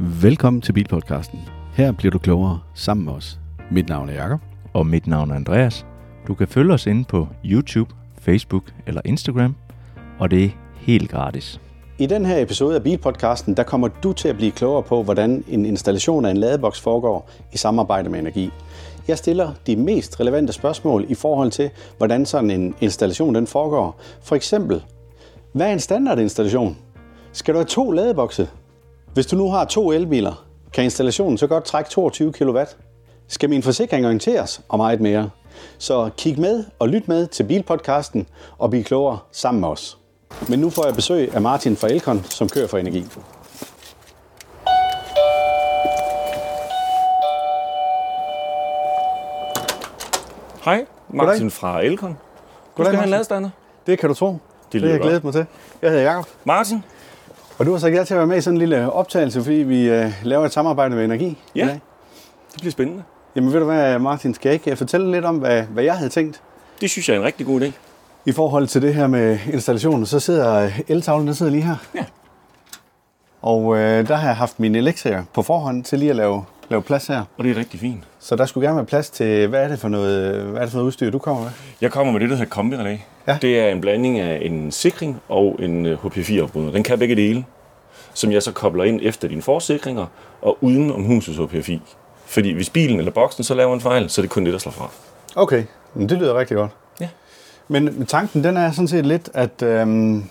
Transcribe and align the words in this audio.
Velkommen 0.00 0.62
til 0.62 0.72
Bilpodcasten. 0.72 1.40
Her 1.72 1.92
bliver 1.92 2.10
du 2.10 2.18
klogere 2.18 2.60
sammen 2.74 3.06
med 3.06 3.12
os. 3.12 3.38
Mit 3.70 3.88
navn 3.88 4.08
er 4.08 4.12
Jakob. 4.12 4.40
Og 4.72 4.86
mit 4.86 5.06
navn 5.06 5.30
er 5.30 5.34
Andreas. 5.34 5.86
Du 6.26 6.34
kan 6.34 6.48
følge 6.48 6.74
os 6.74 6.86
inde 6.86 7.04
på 7.04 7.28
YouTube, 7.44 7.94
Facebook 8.18 8.62
eller 8.86 9.00
Instagram, 9.04 9.54
og 10.18 10.30
det 10.30 10.44
er 10.44 10.48
helt 10.74 11.10
gratis. 11.10 11.60
I 11.98 12.06
den 12.06 12.26
her 12.26 12.42
episode 12.42 12.76
af 12.76 12.82
Bilpodcasten, 12.82 13.56
der 13.56 13.62
kommer 13.62 13.88
du 13.88 14.12
til 14.12 14.28
at 14.28 14.36
blive 14.36 14.50
klogere 14.50 14.82
på, 14.82 15.02
hvordan 15.02 15.44
en 15.48 15.66
installation 15.66 16.24
af 16.24 16.30
en 16.30 16.36
ladeboks 16.36 16.80
foregår 16.80 17.30
i 17.52 17.56
samarbejde 17.56 18.08
med 18.08 18.18
energi. 18.18 18.50
Jeg 19.08 19.18
stiller 19.18 19.52
de 19.66 19.76
mest 19.76 20.20
relevante 20.20 20.52
spørgsmål 20.52 21.04
i 21.08 21.14
forhold 21.14 21.50
til, 21.50 21.70
hvordan 21.96 22.26
sådan 22.26 22.50
en 22.50 22.74
installation 22.80 23.34
den 23.34 23.46
foregår. 23.46 24.00
For 24.22 24.36
eksempel, 24.36 24.84
hvad 25.52 25.68
er 25.68 25.72
en 25.72 25.80
standardinstallation? 25.80 26.76
Skal 27.32 27.54
du 27.54 27.58
have 27.58 27.66
to 27.66 27.90
ladebokse? 27.90 28.48
Hvis 29.18 29.26
du 29.26 29.36
nu 29.36 29.50
har 29.50 29.64
to 29.64 29.92
elbiler, 29.92 30.46
kan 30.72 30.84
installationen 30.84 31.38
så 31.38 31.46
godt 31.46 31.64
trække 31.64 31.90
22 31.90 32.32
kW. 32.32 32.58
Skal 33.28 33.50
min 33.50 33.62
forsikring 33.62 34.06
orienteres 34.06 34.60
og 34.68 34.78
meget 34.78 35.00
mere? 35.00 35.30
Så 35.78 36.10
kig 36.16 36.40
med 36.40 36.64
og 36.78 36.88
lyt 36.88 37.08
med 37.08 37.26
til 37.26 37.44
Bilpodcasten 37.44 38.26
og 38.58 38.70
bliv 38.70 38.84
klogere 38.84 39.18
sammen 39.32 39.60
med 39.60 39.68
os. 39.68 39.98
Men 40.48 40.58
nu 40.58 40.70
får 40.70 40.86
jeg 40.86 40.94
besøg 40.94 41.34
af 41.34 41.42
Martin 41.42 41.76
fra 41.76 41.88
Elkon, 41.88 42.24
som 42.24 42.48
kører 42.48 42.66
for 42.66 42.78
energi. 42.78 43.04
Hej, 50.64 50.86
Martin 51.08 51.42
Goddag. 51.42 51.52
fra 51.52 51.84
Elkon. 51.84 52.10
Du 52.10 52.16
Goddag, 52.74 52.90
skal 52.90 52.96
have 52.96 53.04
en 53.04 53.10
ladestander. 53.10 53.50
Det 53.86 53.98
kan 53.98 54.08
du 54.08 54.14
tro. 54.14 54.26
Det, 54.32 54.38
det 54.72 54.80
har 54.82 54.88
jeg 54.88 54.98
godt. 54.98 55.08
glædet 55.08 55.24
mig 55.24 55.32
til. 55.32 55.46
Jeg 55.82 55.90
hedder 55.90 56.04
Jakob. 56.04 56.26
Martin, 56.44 56.82
Og 57.58 57.66
du 57.66 57.72
har 57.72 57.78
sagt 57.78 57.94
ja 57.94 58.04
til 58.04 58.14
at 58.14 58.18
være 58.18 58.26
med 58.26 58.36
i 58.36 58.40
sådan 58.40 58.54
en 58.54 58.58
lille 58.58 58.92
optagelse, 58.92 59.42
fordi 59.42 59.56
vi 59.56 59.88
øh, 59.88 60.12
laver 60.22 60.44
et 60.46 60.52
samarbejde 60.52 60.94
med 60.94 61.04
energi 61.04 61.38
Ja. 61.54 61.64
i 61.64 61.66
dag. 61.66 61.80
det 62.52 62.60
bliver 62.60 62.72
spændende. 62.72 63.02
Jamen 63.36 63.52
ved 63.52 63.58
du 63.60 63.64
hvad, 63.66 63.98
Martin, 63.98 64.34
skal 64.34 64.48
jeg 64.48 64.54
ikke 64.54 64.76
fortælle 64.76 65.10
lidt 65.12 65.24
om, 65.24 65.36
hvad, 65.36 65.62
hvad 65.62 65.84
jeg 65.84 65.94
havde 65.96 66.10
tænkt? 66.10 66.42
Det 66.80 66.90
synes 66.90 67.08
jeg 67.08 67.14
er 67.14 67.18
en 67.20 67.26
rigtig 67.26 67.46
god 67.46 67.60
idé. 67.60 67.70
I 68.24 68.32
forhold 68.32 68.66
til 68.66 68.82
det 68.82 68.94
her 68.94 69.06
med 69.06 69.38
installationen, 69.52 70.06
så 70.06 70.20
sidder 70.20 70.70
eltavlen, 70.88 71.26
den 71.26 71.34
sidder 71.34 71.52
lige 71.52 71.62
her. 71.64 71.76
Ja. 71.94 72.04
Og 73.42 73.76
øh, 73.76 74.08
der 74.08 74.14
har 74.16 74.26
jeg 74.28 74.36
haft 74.36 74.60
min 74.60 74.74
elektriker 74.74 75.22
på 75.34 75.42
forhånd 75.42 75.84
til 75.84 75.98
lige 75.98 76.10
at 76.10 76.16
lave, 76.16 76.44
lave 76.68 76.82
plads 76.82 77.06
her. 77.06 77.24
Og 77.36 77.44
det 77.44 77.50
er 77.50 77.56
rigtig 77.56 77.80
fint. 77.80 78.04
Så 78.18 78.36
der 78.36 78.46
skulle 78.46 78.66
gerne 78.66 78.76
være 78.76 78.86
plads 78.86 79.10
til, 79.10 79.48
hvad 79.48 79.64
er 79.64 79.68
det 79.68 79.78
for 79.78 79.88
noget, 79.88 80.42
hvad 80.42 80.60
er 80.60 80.64
det 80.64 80.70
for 80.70 80.78
noget 80.78 80.86
udstyr, 80.86 81.10
du 81.10 81.18
kommer 81.18 81.42
med? 81.42 81.50
Jeg 81.80 81.90
kommer 81.90 82.12
med 82.12 82.20
det, 82.20 82.30
der 82.30 82.36
hedder 82.36 82.50
kombirelæ. 82.50 82.96
Ja. 83.26 83.38
Det 83.42 83.60
er 83.60 83.68
en 83.68 83.80
blanding 83.80 84.18
af 84.18 84.38
en 84.42 84.72
sikring 84.72 85.20
og 85.28 85.56
en 85.58 85.86
øh, 85.86 86.04
HP4-opbryder. 86.04 86.72
Den 86.72 86.82
kan 86.82 86.98
begge 86.98 87.16
dele, 87.16 87.44
som 88.14 88.32
jeg 88.32 88.42
så 88.42 88.52
kobler 88.52 88.84
ind 88.84 89.00
efter 89.02 89.28
dine 89.28 89.42
forsikringer 89.42 90.06
og 90.42 90.58
uden 90.60 90.92
om 90.92 91.02
husets 91.02 91.38
HP4. 91.38 91.78
Fordi 92.26 92.52
hvis 92.52 92.70
bilen 92.70 92.98
eller 92.98 93.12
boksen 93.12 93.44
så 93.44 93.54
laver 93.54 93.74
en 93.74 93.80
fejl, 93.80 94.10
så 94.10 94.20
er 94.20 94.22
det 94.22 94.30
kun 94.30 94.44
det, 94.44 94.52
der 94.52 94.58
slår 94.58 94.72
fra. 94.72 94.90
Okay, 95.36 95.64
men 95.94 96.08
det 96.08 96.18
lyder 96.18 96.38
rigtig 96.38 96.56
godt. 96.56 96.70
Ja. 97.00 97.08
Men 97.68 98.06
tanken, 98.06 98.44
den 98.44 98.56
er 98.56 98.70
sådan 98.70 98.88
set 98.88 99.06
lidt, 99.06 99.30
at, 99.34 99.62
øhm, 99.62 100.24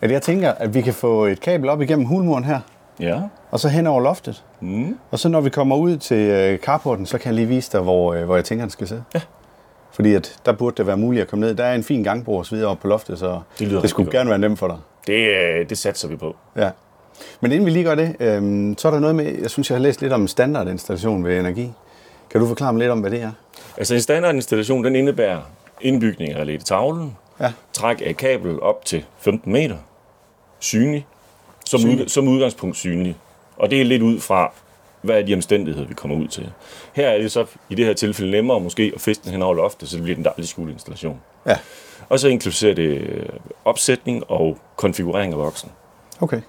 at 0.00 0.10
jeg 0.10 0.22
tænker, 0.22 0.52
at 0.52 0.74
vi 0.74 0.80
kan 0.80 0.94
få 0.94 1.24
et 1.24 1.40
kabel 1.40 1.68
op 1.68 1.82
igennem 1.82 2.06
hulmuren 2.06 2.44
her, 2.44 2.60
Ja. 3.00 3.20
og 3.50 3.60
så 3.60 3.68
hen 3.68 3.86
over 3.86 4.00
loftet. 4.00 4.44
Mm. 4.60 4.98
Og 5.10 5.18
så 5.18 5.28
når 5.28 5.40
vi 5.40 5.50
kommer 5.50 5.76
ud 5.76 5.96
til 5.96 6.16
øh, 6.16 6.58
carporten, 6.58 7.06
så 7.06 7.18
kan 7.18 7.26
jeg 7.26 7.34
lige 7.34 7.46
vise 7.48 7.72
dig, 7.72 7.80
hvor, 7.80 8.14
øh, 8.14 8.24
hvor 8.24 8.34
jeg 8.34 8.44
tænker, 8.44 8.64
den 8.64 8.70
skal 8.70 8.88
sidde. 8.88 9.04
Ja. 9.14 9.20
Fordi 9.92 10.14
at 10.14 10.36
der 10.46 10.52
burde 10.52 10.76
det 10.76 10.86
være 10.86 10.96
muligt 10.96 11.22
at 11.22 11.28
komme 11.28 11.46
ned. 11.46 11.54
Der 11.54 11.64
er 11.64 11.74
en 11.74 11.84
fin 11.84 12.02
gangbro 12.02 12.36
og 12.36 12.46
så 12.46 12.54
videre 12.54 12.70
oppe 12.70 12.80
på 12.82 12.88
loftet, 12.88 13.18
så 13.18 13.40
Det 13.58 13.68
lyder 13.68 13.80
det 13.80 13.90
skulle 13.90 14.06
rigtig 14.06 14.18
gerne 14.18 14.30
være 14.30 14.38
nemt 14.38 14.58
for 14.58 14.66
dig. 14.68 14.76
Det, 15.06 15.28
øh, 15.28 15.68
det 15.68 15.78
satser 15.78 16.08
vi 16.08 16.16
på. 16.16 16.36
Ja. 16.56 16.70
Men 17.40 17.52
inden 17.52 17.66
vi 17.66 17.70
lige 17.70 17.84
gør 17.84 17.94
det, 17.94 18.16
øhm, 18.20 18.74
så 18.78 18.88
er 18.88 18.92
der 18.92 18.98
noget 19.00 19.16
med, 19.16 19.38
jeg 19.40 19.50
synes, 19.50 19.70
jeg 19.70 19.76
har 19.78 19.82
læst 19.82 20.00
lidt 20.02 20.12
om 20.12 20.28
standardinstallation 20.28 21.24
ved 21.24 21.38
energi. 21.40 21.72
Kan 22.30 22.40
du 22.40 22.46
forklare 22.46 22.72
mig 22.72 22.80
lidt 22.80 22.90
om, 22.90 23.00
hvad 23.00 23.10
det 23.10 23.22
er? 23.22 23.30
Altså 23.76 23.94
en 23.94 24.00
standardinstallation, 24.00 24.84
den 24.84 24.96
indebærer 24.96 25.40
indbygning 25.80 26.32
af 26.32 26.40
relæ 26.40 26.52
til 26.56 26.64
tavlen, 26.64 27.16
Ja. 27.40 27.52
træk 27.72 28.02
af 28.06 28.16
kabel 28.16 28.60
op 28.62 28.84
til 28.84 29.04
15 29.18 29.52
meter, 29.52 29.76
synlig, 30.58 31.06
som. 31.68 31.90
Ud, 31.90 32.08
som 32.08 32.28
udgangspunkt 32.28 32.76
synlig. 32.76 33.16
Og 33.56 33.70
det 33.70 33.80
er 33.80 33.84
lidt 33.84 34.02
ud 34.02 34.20
fra, 34.20 34.52
hvad 35.02 35.18
er 35.18 35.22
de 35.22 35.34
omstændigheder, 35.34 35.86
vi 35.88 35.94
kommer 35.94 36.16
ud 36.16 36.28
til. 36.28 36.50
Her 36.92 37.08
er 37.08 37.18
det 37.18 37.32
så 37.32 37.44
i 37.70 37.74
det 37.74 37.86
her 37.86 37.92
tilfælde 37.94 38.30
nemmere 38.30 38.60
måske 38.60 38.92
at 38.94 39.00
feste 39.00 39.24
den 39.24 39.32
hen 39.32 39.42
over 39.42 39.54
loftet, 39.54 39.88
så 39.88 39.96
det 39.96 40.02
bliver 40.02 40.14
den 40.16 40.24
dejlige 40.24 40.46
skuleinstallation. 40.46 41.20
Ja. 41.46 41.56
Og 42.08 42.20
så 42.20 42.28
inkluderer 42.28 42.74
det 42.74 42.88
øh, 42.88 43.26
opsætning 43.64 44.30
og 44.30 44.58
konfigurering 44.76 45.32
af 45.32 45.38
voksen, 45.38 45.70
Okay. 46.20 46.40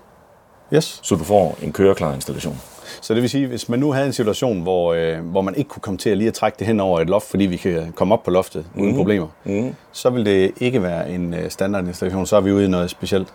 Yes. 0.74 1.00
så 1.04 1.16
du 1.16 1.24
får 1.24 1.58
en 1.64 1.72
køreklar 1.74 2.14
installation. 2.16 2.62
Så 3.02 3.14
det 3.14 3.22
vil 3.22 3.30
sige, 3.30 3.48
hvis 3.48 3.70
man 3.70 3.80
nu 3.80 3.92
havde 3.92 4.08
en 4.08 4.14
situation, 4.14 4.62
hvor, 4.62 4.94
øh, 4.94 5.20
hvor 5.20 5.42
man 5.42 5.56
ikke 5.56 5.68
kunne 5.68 5.82
komme 5.82 5.98
til 5.98 6.10
at 6.10 6.18
lige 6.18 6.28
at 6.28 6.34
trække 6.34 6.56
det 6.60 6.68
hen 6.68 6.80
over 6.80 7.00
et 7.02 7.10
loft, 7.10 7.26
fordi 7.30 7.46
vi 7.46 7.58
kan 7.58 7.92
komme 7.96 8.14
op 8.14 8.24
på 8.24 8.32
loftet 8.32 8.66
uden 8.78 8.96
problemer, 8.96 9.28
Mm. 9.44 9.76
så 9.92 10.10
vil 10.10 10.26
det 10.26 10.52
ikke 10.60 10.84
være 10.84 11.10
en 11.10 11.34
øh, 11.34 11.50
standardinstallation. 11.50 12.26
Så 12.26 12.36
er 12.38 12.42
vi 12.42 12.52
ude 12.52 12.66
i 12.66 12.68
noget 12.68 12.90
specielt. 12.90 13.34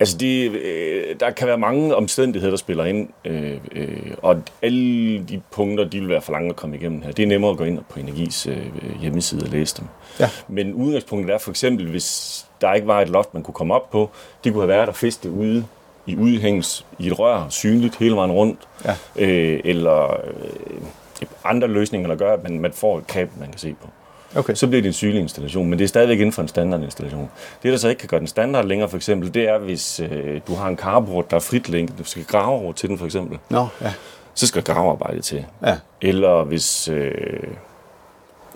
Altså, 0.00 0.16
det, 0.18 0.50
øh, 0.50 1.16
der 1.20 1.30
kan 1.30 1.46
være 1.48 1.58
mange 1.58 1.94
omstændigheder, 1.96 2.50
der 2.50 2.56
spiller 2.56 2.84
ind, 2.84 3.08
øh, 3.24 3.56
øh, 3.72 4.14
og 4.22 4.42
alle 4.62 5.18
de 5.24 5.40
punkter, 5.50 5.84
de 5.84 6.00
vil 6.00 6.08
være 6.08 6.20
for 6.20 6.32
lange 6.32 6.48
at 6.50 6.56
komme 6.56 6.76
igennem 6.76 7.02
her. 7.02 7.12
Det 7.12 7.22
er 7.22 7.26
nemmere 7.26 7.50
at 7.50 7.56
gå 7.56 7.64
ind 7.64 7.78
på 7.90 8.00
Energis 8.00 8.46
øh, 8.46 8.66
hjemmeside 9.00 9.42
og 9.44 9.48
læse 9.48 9.76
dem. 9.76 9.86
Ja. 10.20 10.30
Men 10.48 10.74
udgangspunktet 10.74 11.34
er 11.34 11.38
for 11.38 11.50
eksempel, 11.50 11.90
hvis 11.90 12.46
der 12.60 12.72
ikke 12.74 12.86
var 12.86 13.00
et 13.00 13.08
loft, 13.08 13.34
man 13.34 13.42
kunne 13.42 13.54
komme 13.54 13.74
op 13.74 13.90
på, 13.90 14.10
det 14.44 14.52
kunne 14.52 14.62
have 14.62 14.68
været 14.68 14.88
at 14.88 14.96
feste 14.96 15.30
ude 15.30 15.64
i 16.06 16.16
udhængs 16.16 16.86
i 16.98 17.06
et 17.06 17.18
rør, 17.18 17.46
synligt 17.48 17.96
hele 17.96 18.14
vejen 18.16 18.32
rundt, 18.32 18.58
Ja. 18.84 18.94
øh, 19.16 19.60
eller 19.64 20.10
øh, 20.26 21.26
andre 21.44 21.68
løsninger, 21.68 22.08
der 22.08 22.16
gør, 22.16 22.32
at 22.32 22.42
man, 22.42 22.60
man 22.60 22.72
får 22.72 22.98
et 22.98 23.06
kabel, 23.06 23.38
man 23.40 23.48
kan 23.50 23.58
se 23.58 23.74
på 23.82 23.88
Okay. 24.36 24.54
så 24.54 24.66
bliver 24.66 24.82
det 24.82 24.88
en 24.88 24.92
sygelig 24.92 25.20
installation, 25.20 25.70
men 25.70 25.78
det 25.78 25.84
er 25.84 25.88
stadigvæk 25.88 26.18
inden 26.18 26.32
for 26.32 26.42
en 26.42 26.48
standardinstallation. 26.48 27.30
Det, 27.62 27.72
der 27.72 27.78
så 27.78 27.88
ikke 27.88 27.98
kan 27.98 28.08
gøre 28.08 28.20
den 28.20 28.26
standard 28.26 28.64
længere, 28.64 28.88
for 28.88 28.96
eksempel, 28.96 29.34
det 29.34 29.48
er, 29.48 29.58
hvis 29.58 30.00
øh, 30.00 30.40
du 30.46 30.54
har 30.54 30.68
en 30.68 30.76
carport, 30.76 31.30
der 31.30 31.36
er 31.36 31.40
frit 31.40 31.68
lænket, 31.68 31.98
du 31.98 32.04
skal 32.04 32.24
grave 32.24 32.60
over 32.60 32.72
til 32.72 32.88
den, 32.88 32.98
for 32.98 33.04
eksempel, 33.04 33.38
Nå, 33.50 33.66
ja. 33.80 33.92
så 34.34 34.46
skal 34.46 34.62
gravearbejde 34.62 35.20
til. 35.20 35.44
Ja. 35.66 35.76
Eller 36.02 36.44
hvis, 36.44 36.88
øh, 36.88 37.12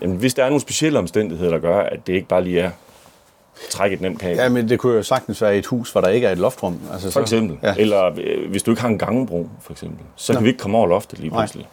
jamen, 0.01 0.17
hvis 0.17 0.33
der 0.33 0.43
er 0.43 0.49
nogle 0.49 0.61
specielle 0.61 0.99
omstændigheder, 0.99 1.51
der 1.51 1.59
gør, 1.59 1.79
at 1.79 2.07
det 2.07 2.13
ikke 2.13 2.27
bare 2.27 2.43
lige 2.43 2.59
er 2.59 2.71
trække 3.69 3.93
et 3.93 4.01
nemt 4.01 4.19
kabel. 4.19 4.37
ja, 4.37 4.49
men 4.49 4.69
det 4.69 4.79
kunne 4.79 4.95
jo 4.95 5.03
sagtens 5.03 5.41
være 5.41 5.57
et 5.57 5.65
hus, 5.65 5.91
hvor 5.91 6.01
der 6.01 6.07
ikke 6.07 6.27
er 6.27 6.31
et 6.31 6.37
loftrum. 6.37 6.79
Altså, 6.93 7.11
for 7.11 7.21
eksempel. 7.21 7.57
Ja. 7.63 7.75
Eller 7.77 8.11
øh, 8.17 8.49
hvis 8.49 8.63
du 8.63 8.71
ikke 8.71 8.81
har 8.81 8.89
en 8.89 8.97
gangebro, 8.97 9.49
for 9.61 9.71
eksempel, 9.71 10.05
så 10.15 10.33
kan 10.33 10.43
vi 10.43 10.47
ikke 10.47 10.59
komme 10.59 10.77
over 10.77 10.87
loftet 10.87 11.19
lige 11.19 11.31
pludselig. 11.31 11.61
Nej, 11.63 11.69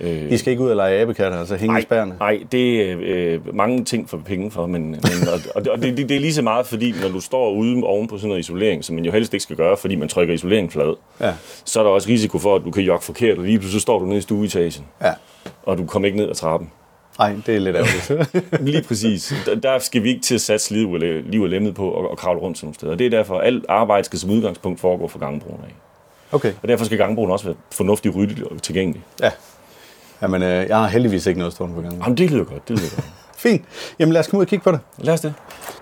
Øh, 0.00 0.32
I 0.32 0.36
skal 0.36 0.50
ikke 0.50 0.62
ud 0.62 0.70
og 0.70 0.76
lege 0.76 1.00
abekatter, 1.00 1.38
altså 1.38 1.56
hænge 1.56 1.78
i 1.78 1.82
spærrene. 1.82 2.14
Nej, 2.20 2.40
det 2.52 2.90
er 2.90 2.96
øh, 3.00 3.54
mange 3.56 3.84
ting 3.84 4.10
for 4.10 4.18
penge 4.26 4.50
for, 4.50 4.66
men, 4.66 4.90
men 4.90 5.00
og, 5.32 5.40
og, 5.54 5.64
det- 5.82 5.96
det, 5.98 6.08
det, 6.08 6.16
er 6.16 6.20
lige 6.20 6.34
så 6.34 6.42
meget, 6.42 6.66
fordi 6.66 6.94
når 7.02 7.08
du 7.08 7.20
står 7.20 7.50
ude 7.50 7.82
oven 7.84 8.08
på 8.08 8.16
sådan 8.18 8.28
noget 8.28 8.40
isolering, 8.40 8.84
som 8.84 8.94
man 8.94 9.04
jo 9.04 9.12
helst 9.12 9.34
ikke 9.34 9.42
skal 9.42 9.56
gøre, 9.56 9.76
fordi 9.76 9.94
man 9.94 10.08
trykker 10.08 10.34
isoleringen 10.34 10.70
flad, 10.70 10.94
Ja. 11.20 11.32
så 11.64 11.80
er 11.80 11.84
der 11.84 11.90
også 11.90 12.08
risiko 12.08 12.38
for, 12.38 12.56
at 12.56 12.62
du 12.64 12.70
kan 12.70 12.82
jogge 12.82 13.04
forkert, 13.04 13.38
og 13.38 13.44
lige 13.44 13.58
pludselig 13.58 13.80
så 13.80 13.82
står 13.82 13.98
du 13.98 14.04
nede 14.06 14.18
i 14.18 14.20
stueetagen, 14.20 14.84
Ja. 15.02 15.12
og 15.62 15.78
du 15.78 15.86
kommer 15.86 16.06
ikke 16.06 16.18
ned 16.18 16.28
ad 16.30 16.34
trappen. 16.34 16.70
Nej, 17.18 17.34
det 17.46 17.54
er 17.54 17.58
lidt 17.58 17.76
ærgerligt. 17.76 18.60
Lige 18.70 18.82
præcis. 18.82 19.34
Der, 19.46 19.54
der 19.54 19.78
skal 19.78 20.02
vi 20.02 20.08
ikke 20.08 20.20
til 20.22 20.34
at 20.34 20.40
satse 20.40 20.74
liv 20.74 20.90
og, 20.92 20.98
liv 21.26 21.42
og 21.42 21.48
lemmet 21.48 21.74
på 21.74 21.88
og, 21.90 22.10
og 22.10 22.18
kravle 22.18 22.40
rundt 22.40 22.58
sådan 22.58 22.66
nogle 22.66 22.74
steder. 22.74 22.94
Det 22.94 23.06
er 23.06 23.10
derfor, 23.10 23.38
at 23.38 23.46
alt 23.46 23.64
arbejde 23.68 24.04
skal 24.04 24.18
som 24.18 24.30
udgangspunkt 24.30 24.80
foregå 24.80 25.08
for 25.08 25.18
gangbroen 25.18 25.60
af. 25.64 25.74
Okay, 26.34 26.52
Og 26.62 26.68
derfor 26.68 26.84
skal 26.84 26.98
gangbroen 26.98 27.30
også 27.30 27.44
være 27.44 27.54
fornuftig, 27.72 28.14
ryddig 28.16 28.52
og 28.52 28.62
tilgængelig. 28.62 29.02
ja. 29.22 29.30
Jamen, 30.22 30.42
øh, 30.42 30.68
jeg 30.68 30.76
har 30.78 30.86
heldigvis 30.88 31.26
ikke 31.26 31.38
noget 31.38 31.54
stående 31.54 31.74
på 31.76 31.80
gangen. 31.82 32.00
Jamen, 32.02 32.16
det 32.16 32.30
lyder 32.30 32.44
godt, 32.44 32.68
det 32.68 32.78
lyder 32.78 32.90
godt. 32.94 33.06
Fint. 33.36 33.64
Jamen, 33.98 34.12
lad 34.12 34.20
os 34.20 34.26
komme 34.26 34.38
ud 34.40 34.44
og 34.44 34.48
kigge 34.48 34.62
på 34.64 34.72
det. 34.72 34.80
Lad 34.98 35.14
os 35.14 35.20
det. 35.20 35.34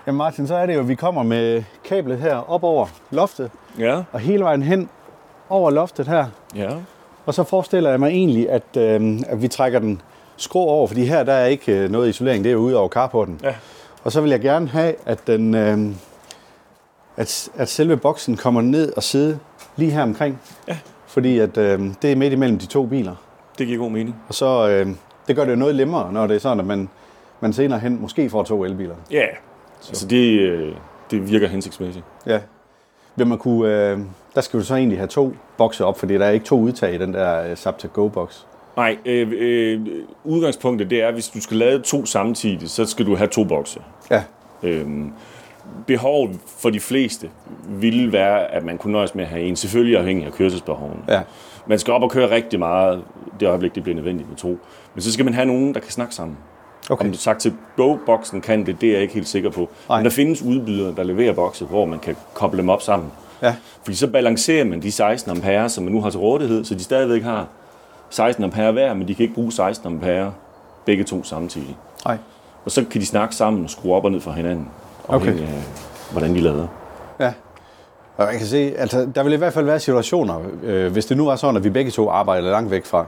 Jamen, 0.07 0.17
Martin, 0.17 0.47
så 0.47 0.55
er 0.55 0.65
det 0.65 0.75
jo, 0.75 0.79
at 0.79 0.87
vi 0.87 0.95
kommer 0.95 1.23
med 1.23 1.63
kablet 1.85 2.17
her 2.19 2.51
op 2.51 2.63
over 2.63 2.87
loftet, 3.11 3.51
Ja, 3.79 4.01
og 4.11 4.19
hele 4.19 4.43
vejen 4.43 4.63
hen 4.63 4.89
over 5.49 5.71
loftet 5.71 6.07
her. 6.07 6.25
ja. 6.55 6.69
Og 7.25 7.33
så 7.33 7.43
forestiller 7.43 7.89
jeg 7.89 7.99
mig 7.99 8.09
egentlig, 8.09 8.49
at, 8.49 8.77
øh, 8.77 9.19
at 9.27 9.41
vi 9.41 9.47
trækker 9.47 9.79
den 9.79 10.01
skrå 10.37 10.65
over, 10.65 10.87
fordi 10.87 11.05
her 11.05 11.23
der 11.23 11.33
er 11.33 11.45
ikke 11.45 11.71
øh, 11.71 11.89
noget 11.91 12.09
isolering, 12.09 12.43
det 12.43 12.49
er 12.49 12.53
jo 12.53 12.59
ude 12.59 12.77
over 12.77 12.89
carporten. 12.89 13.39
Ja. 13.43 13.53
Og 14.03 14.11
så 14.11 14.21
vil 14.21 14.29
jeg 14.31 14.39
gerne 14.41 14.67
have, 14.67 14.95
at, 15.05 15.27
den, 15.27 15.55
øh, 15.55 15.79
at, 17.17 17.49
at 17.55 17.69
selve 17.69 17.97
boksen 17.97 18.37
kommer 18.37 18.61
ned 18.61 18.93
og 18.97 19.03
sidde 19.03 19.39
lige 19.75 19.91
her 19.91 20.03
omkring. 20.03 20.41
Ja. 20.67 20.77
Fordi 21.07 21.39
at, 21.39 21.57
øh, 21.57 21.81
det 22.01 22.11
er 22.11 22.15
midt 22.15 22.33
imellem 22.33 22.59
de 22.59 22.65
to 22.65 22.85
biler. 22.85 23.15
Det 23.57 23.67
giver 23.67 23.79
god 23.79 23.91
mening. 23.91 24.15
Og 24.27 24.33
så 24.33 24.69
øh, 24.69 24.87
det 25.27 25.35
gør 25.35 25.43
det 25.45 25.51
jo 25.51 25.55
noget 25.55 25.75
nemmere, 25.75 26.13
når 26.13 26.27
det 26.27 26.35
er 26.35 26.39
sådan, 26.39 26.59
at 26.59 26.65
man, 26.65 26.89
man 27.39 27.53
senere 27.53 27.79
hen 27.79 28.01
måske 28.01 28.29
får 28.29 28.43
to 28.43 28.63
elbiler. 28.63 28.95
Ja, 29.11 29.25
altså 29.89 30.07
det, 30.07 30.39
øh, 30.39 30.73
det 31.11 31.31
virker 31.31 31.47
hensigtsmæssigt. 31.47 32.05
Ja. 32.25 32.39
Vil 33.15 33.27
man 33.27 33.37
kunne, 33.37 33.89
øh, 33.91 33.99
der 34.35 34.41
skal 34.41 34.59
du 34.59 34.65
så 34.65 34.75
egentlig 34.75 34.97
have 34.97 35.07
to 35.07 35.33
bokse 35.57 35.85
op, 35.85 35.99
fordi 35.99 36.13
der 36.13 36.25
er 36.25 36.29
ikke 36.29 36.45
to 36.45 36.59
udtag 36.59 36.93
i 36.93 36.97
den 36.97 37.13
der 37.13 37.49
øh, 37.49 37.55
Zaptec 37.55 37.91
Go-boks. 37.93 38.47
Nej, 38.77 38.97
øh, 39.05 39.31
øh, 39.37 39.81
udgangspunktet 40.23 40.89
det 40.89 41.03
er, 41.03 41.07
at 41.07 41.13
hvis 41.13 41.27
du 41.27 41.41
skal 41.41 41.57
lade 41.57 41.81
to 41.81 42.05
samtidig, 42.05 42.69
så 42.69 42.85
skal 42.85 43.05
du 43.05 43.15
have 43.15 43.27
to 43.27 43.43
bokse. 43.43 43.79
Ja, 44.11 44.23
Øhm, 44.63 45.13
behovet 45.87 46.39
for 46.59 46.69
de 46.69 46.79
fleste 46.79 47.29
ville 47.67 48.11
være, 48.11 48.51
at 48.51 48.65
man 48.65 48.77
kunne 48.77 48.93
nøjes 48.93 49.15
med 49.15 49.23
at 49.23 49.29
have 49.29 49.43
en, 49.43 49.55
selvfølgelig 49.55 49.97
afhængig 49.97 50.25
af 50.25 50.31
kørselsbehoven. 50.31 50.99
Ja. 51.07 51.21
Man 51.67 51.79
skal 51.79 51.93
op 51.93 52.03
og 52.03 52.11
køre 52.11 52.29
rigtig 52.29 52.59
meget, 52.59 53.03
det 53.39 53.47
øjeblik, 53.47 53.75
det 53.75 53.83
bliver 53.83 53.95
nødvendigt 53.95 54.29
med 54.29 54.37
to. 54.37 54.59
Men 54.93 55.01
så 55.01 55.11
skal 55.11 55.25
man 55.25 55.33
have 55.33 55.45
nogen, 55.45 55.73
der 55.73 55.79
kan 55.79 55.91
snakke 55.91 56.15
sammen. 56.15 56.37
Okay. 56.89 57.05
Om 57.05 57.11
du 57.11 57.17
sagt 57.17 57.41
til 57.41 57.53
Go-boksen 57.77 58.41
kan 58.41 58.65
det, 58.65 58.81
det 58.81 58.89
er 58.89 58.93
jeg 58.93 59.01
ikke 59.01 59.13
helt 59.13 59.27
sikker 59.27 59.49
på. 59.49 59.69
Nej. 59.89 59.97
Men 59.97 60.05
der 60.05 60.11
findes 60.11 60.41
udbydere, 60.41 60.95
der 60.95 61.03
leverer 61.03 61.33
bokse, 61.33 61.65
hvor 61.65 61.85
man 61.85 61.99
kan 61.99 62.15
koble 62.33 62.57
dem 62.57 62.69
op 62.69 62.81
sammen. 62.81 63.11
Ja. 63.41 63.55
Fordi 63.83 63.97
så 63.97 64.07
balancerer 64.07 64.65
man 64.65 64.81
de 64.81 64.91
16 64.91 65.31
ampere, 65.31 65.69
som 65.69 65.83
man 65.83 65.93
nu 65.93 66.01
har 66.01 66.09
til 66.09 66.19
rådighed, 66.19 66.65
så 66.65 66.75
de 66.75 66.83
stadigvæk 66.83 67.23
har 67.23 67.47
16 68.09 68.43
ampere 68.43 68.71
hver, 68.71 68.93
men 68.93 69.07
de 69.07 69.15
kan 69.15 69.23
ikke 69.23 69.35
bruge 69.35 69.51
16 69.51 69.87
ampere 69.87 70.33
begge 70.85 71.03
to 71.03 71.23
samtidig. 71.23 71.77
Nej. 72.05 72.17
Og 72.65 72.71
så 72.71 72.85
kan 72.91 73.01
de 73.01 73.05
snakke 73.05 73.35
sammen 73.35 73.63
og 73.63 73.69
skrue 73.69 73.95
op 73.95 74.05
og 74.05 74.11
ned 74.11 74.21
for 74.21 74.31
hinanden, 74.31 74.67
afhængig 75.09 75.43
af, 75.43 75.63
hvordan 76.11 76.35
de 76.35 76.39
lader. 76.39 76.67
Ja. 77.19 77.33
Og 78.17 78.25
man 78.25 78.37
kan 78.37 78.47
se, 78.47 78.73
altså, 78.77 79.07
der 79.15 79.23
vil 79.23 79.33
i 79.33 79.35
hvert 79.35 79.53
fald 79.53 79.65
være 79.65 79.79
situationer, 79.79 80.39
øh, 80.63 80.91
hvis 80.91 81.05
det 81.05 81.17
nu 81.17 81.25
var 81.25 81.35
sådan, 81.35 81.55
at 81.55 81.63
vi 81.63 81.69
begge 81.69 81.91
to 81.91 82.09
arbejder 82.09 82.51
langt 82.51 82.71
væk 82.71 82.85
fra, 82.85 83.05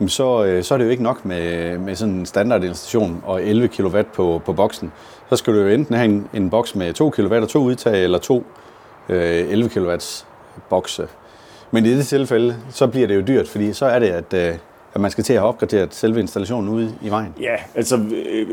jamen 0.00 0.08
så, 0.08 0.44
øh, 0.44 0.64
så 0.64 0.74
er 0.74 0.78
det 0.78 0.84
jo 0.84 0.90
ikke 0.90 1.02
nok 1.02 1.24
med, 1.24 1.78
med 1.78 1.94
sådan 1.94 2.14
en 2.14 2.26
standardinstallation 2.26 3.22
og 3.26 3.42
11 3.42 3.68
kW 3.68 4.02
på, 4.14 4.42
på 4.44 4.52
boksen. 4.52 4.92
Så 5.30 5.36
skal 5.36 5.54
du 5.54 5.58
jo 5.58 5.68
enten 5.68 5.94
have 5.94 6.04
en, 6.04 6.28
en 6.34 6.50
boks 6.50 6.74
med 6.74 6.92
2 6.92 7.10
kW 7.10 7.34
og 7.34 7.48
to 7.48 7.58
udtag, 7.58 8.04
eller 8.04 8.18
to 8.18 8.44
øh, 9.08 9.50
11 9.50 9.70
kW 9.70 9.96
bokse. 10.70 11.08
Men 11.70 11.86
i 11.86 11.96
det 11.96 12.06
tilfælde, 12.06 12.56
så 12.70 12.86
bliver 12.86 13.06
det 13.06 13.16
jo 13.16 13.20
dyrt, 13.20 13.48
fordi 13.48 13.72
så 13.72 13.86
er 13.86 13.98
det, 13.98 14.08
at, 14.08 14.34
øh, 14.34 14.54
at 14.94 15.00
man 15.00 15.10
skal 15.10 15.24
til 15.24 15.32
at 15.32 15.38
have 15.40 15.48
opgraderet 15.48 15.94
selve 15.94 16.20
installationen 16.20 16.68
ude 16.70 16.94
i 17.02 17.10
vejen. 17.10 17.34
Ja, 17.40 17.54
altså 17.74 17.96
øh, 18.30 18.46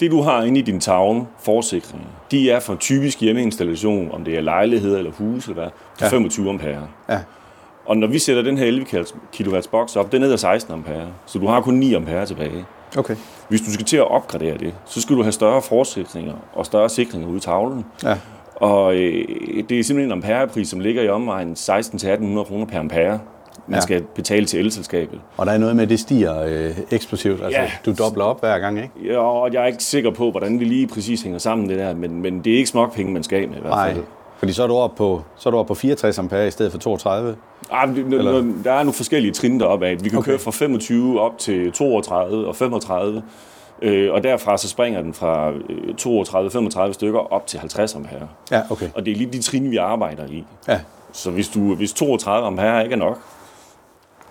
det 0.00 0.10
du 0.10 0.20
har 0.22 0.42
inde 0.42 0.58
i 0.58 0.62
din 0.62 0.80
tavle, 0.80 1.26
forsikring, 1.40 2.06
de 2.30 2.50
er 2.50 2.60
for 2.60 2.74
typisk 2.74 3.20
hjemmeinstallation, 3.20 4.10
om 4.12 4.24
det 4.24 4.36
er 4.36 4.40
lejlighed 4.40 4.96
eller 4.98 5.10
hus 5.10 5.44
eller 5.46 5.62
hvad, 5.62 5.70
på 5.70 6.04
Ja. 6.04 6.08
25 6.08 6.48
ampere. 6.48 6.88
Ja. 7.08 7.18
Og 7.86 7.96
når 7.96 8.06
vi 8.06 8.18
sætter 8.18 8.42
den 8.42 8.58
her 8.58 8.66
11 8.66 8.86
kW 9.38 9.56
boks 9.70 9.96
op, 9.96 10.12
den 10.12 10.22
er 10.22 10.28
der 10.28 10.36
16 10.36 10.72
ampere, 10.74 11.06
så 11.26 11.38
du 11.38 11.46
har 11.46 11.60
kun 11.60 11.74
9 11.74 11.94
ampere 11.94 12.26
tilbage. 12.26 12.64
Okay. 12.98 13.16
Hvis 13.48 13.60
du 13.60 13.72
skal 13.72 13.86
til 13.86 13.96
at 13.96 14.10
opgradere 14.10 14.58
det, 14.58 14.74
så 14.84 15.00
skal 15.00 15.16
du 15.16 15.22
have 15.22 15.32
større 15.32 15.62
forsikringer 15.62 16.34
og 16.54 16.66
større 16.66 16.88
sikringer 16.88 17.28
ude 17.28 17.36
i 17.36 17.40
tavlen. 17.40 17.84
Ja. 18.04 18.16
Og 18.56 18.94
øh, 18.96 19.28
det 19.68 19.78
er 19.78 19.84
simpelthen 19.84 20.00
en 20.00 20.12
amperepris, 20.12 20.68
som 20.68 20.80
ligger 20.80 21.02
i 21.02 21.08
omvejen 21.08 21.52
16-1800 21.52 22.44
kroner 22.44 22.66
per 22.66 22.78
ampere, 22.78 23.18
man 23.66 23.76
Ja. 23.76 23.80
skal 23.80 24.02
betale 24.02 24.46
til 24.46 24.60
elselskabet. 24.60 25.20
Og 25.36 25.46
der 25.46 25.52
er 25.52 25.58
noget 25.58 25.76
med, 25.76 25.82
at 25.84 25.90
det 25.90 26.00
stiger 26.00 26.42
øh, 26.46 26.78
eksplosivt. 26.90 27.42
Altså, 27.42 27.60
Ja. 27.60 27.70
du 27.86 27.94
dobler 27.98 28.24
op 28.24 28.40
hver 28.40 28.58
gang, 28.58 28.78
ikke? 28.78 28.90
Ja, 29.04 29.18
og 29.18 29.52
jeg 29.52 29.62
er 29.62 29.66
ikke 29.66 29.84
sikker 29.84 30.10
på, 30.10 30.30
hvordan 30.30 30.58
det 30.58 30.66
lige 30.66 30.86
præcis 30.86 31.22
hænger 31.22 31.38
sammen 31.38 31.68
det 31.68 31.78
der, 31.78 31.94
men, 31.94 32.22
men 32.22 32.40
det 32.44 32.52
er 32.52 32.56
ikke 32.56 32.68
småpenge, 32.70 33.12
man 33.12 33.22
skal 33.22 33.42
af 33.42 33.48
med 33.48 33.56
i 33.56 33.60
hvert 33.60 33.70
Nej, 33.72 33.92
fald. 33.92 34.04
fordi 34.38 34.52
så 34.52 34.62
er 34.62 34.66
du 34.66 34.74
oppe 34.76 34.96
på, 34.96 35.22
så 35.36 35.48
er 35.48 35.50
du 35.50 35.56
oppe 35.58 35.68
på 35.68 35.74
64 35.74 36.18
ampere 36.18 36.46
i 36.46 36.50
stedet 36.50 36.72
for 36.72 36.78
32. 36.78 37.36
Ah, 37.70 37.88
det- 37.88 37.98
Eller- 38.06 38.32
der 38.64 38.72
er 38.72 38.78
nogle 38.78 38.92
forskellige 38.92 39.32
trin 39.32 39.60
deroppe 39.60 39.86
af. 39.86 39.90
Vi 39.92 39.96
kan 39.96 40.06
Okay. 40.08 40.16
okay. 40.18 40.30
køre 40.30 40.38
fra 40.38 40.50
25 40.50 41.20
op 41.20 41.38
til 41.38 41.72
32 41.72 42.46
og 42.46 42.56
35, 42.56 43.22
øh, 43.82 44.12
og 44.12 44.22
derfra 44.24 44.56
så 44.56 44.68
springer 44.68 45.02
den 45.02 45.14
fra 45.14 45.52
32-35 45.98 46.92
stykker 46.94 47.32
op 47.32 47.46
til 47.46 47.58
50 47.60 47.94
ampere. 47.94 48.28
Ja, 48.50 48.60
okay. 48.70 48.88
Og 48.94 49.06
det 49.06 49.12
er 49.12 49.16
lige 49.16 49.32
de 49.32 49.42
trin, 49.42 49.70
vi 49.70 49.76
arbejder 49.76 50.26
i. 50.26 50.44
Ja, 50.68 50.78
Så 51.14 51.30
hvis, 51.30 51.48
du, 51.48 51.74
hvis 51.74 51.92
32 51.92 52.46
ampere 52.46 52.82
ikke 52.84 52.92
er 52.94 52.98
nok, 52.98 53.18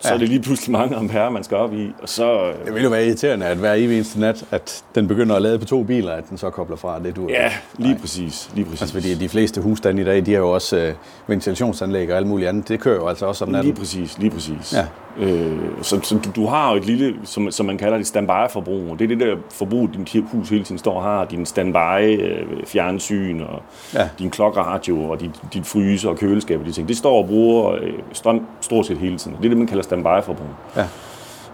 så 0.01 0.07
Ja. 0.07 0.13
er 0.13 0.17
det 0.19 0.29
lige 0.29 0.41
pludselig 0.41 0.71
mange 0.71 0.95
ampere, 0.95 1.31
man 1.31 1.43
skal 1.43 1.57
op 1.57 1.73
i. 1.73 1.91
Og 2.01 2.09
så, 2.09 2.33
øh, 2.41 2.65
det 2.65 2.73
vil 2.73 2.83
jo 2.83 2.89
være 2.89 3.05
irriterende, 3.05 3.45
at 3.45 3.57
hver 3.57 3.73
evig 3.73 3.95
eneste 3.95 4.19
nat, 4.19 4.43
at 4.51 4.83
den 4.95 5.07
begynder 5.07 5.35
at 5.35 5.41
lade 5.41 5.59
på 5.59 5.65
to 5.65 5.83
biler, 5.83 6.11
at 6.11 6.29
den 6.29 6.37
så 6.37 6.49
kobler 6.49 6.75
fra. 6.77 6.99
Det 6.99 7.15
du 7.15 7.27
ja, 7.29 7.51
lige 7.77 7.97
præcis. 8.01 8.49
Lige 8.55 8.65
præcis. 8.65 8.81
Altså 8.81 8.93
fordi 8.95 9.13
de 9.15 9.29
fleste 9.29 9.61
husstande 9.61 10.01
i 10.01 10.05
dag, 10.05 10.25
de 10.25 10.31
har 10.31 10.39
jo 10.39 10.49
også 10.51 10.77
øh, 10.77 10.93
ventilationsanlæg 11.27 12.11
og 12.11 12.17
alt 12.17 12.27
muligt 12.27 12.49
andet. 12.49 12.67
Det 12.67 12.79
kører 12.79 12.95
jo 12.95 13.07
altså 13.07 13.25
også 13.25 13.45
om 13.45 13.51
natten. 13.51 13.71
Lige 13.71 13.79
præcis, 13.79 14.17
lige 14.19 14.31
præcis. 14.31 14.73
Ja. 14.73 14.85
Øh, 15.19 15.57
så, 15.81 15.99
så 16.03 16.15
du, 16.17 16.29
du 16.41 16.45
har 16.47 16.71
jo 16.71 16.77
et 16.77 16.85
lille, 16.85 17.15
som, 17.23 17.51
som 17.51 17.65
man 17.65 17.77
kalder 17.77 17.97
det, 17.97 18.07
standby-forbrug. 18.07 18.99
Det 18.99 19.03
er 19.03 19.07
det 19.07 19.19
der 19.19 19.35
forbrug, 19.51 19.89
din 19.93 20.23
hus 20.31 20.49
hele 20.49 20.63
tiden 20.63 20.79
står 20.79 20.93
og 20.93 21.03
har. 21.03 21.25
Din 21.25 21.45
standby, 21.45 22.21
øh, 22.21 22.45
fjernsyn 22.65 23.41
og 23.41 23.61
Ja. 23.93 24.09
din 24.19 24.29
klokradio 24.29 25.03
og 25.09 25.19
dit, 25.21 25.31
dit 25.53 25.65
fryser 25.65 26.09
og 26.09 26.17
køleskab 26.17 26.59
og 26.59 26.65
de 26.65 26.71
ting. 26.71 26.87
Det 26.87 26.97
står 26.97 27.17
og 27.21 27.27
bruger 27.27 27.71
øh, 27.71 27.93
strøm 28.13 28.45
stort 28.61 28.85
set 28.85 28.97
hele 28.97 29.17
tiden. 29.17 29.37
Det 29.37 29.45
er 29.45 29.49
det, 29.49 29.57
man 29.57 29.67
kalder 29.67 29.83
standby-forbrug. 29.95 30.47
Ja. 30.75 30.85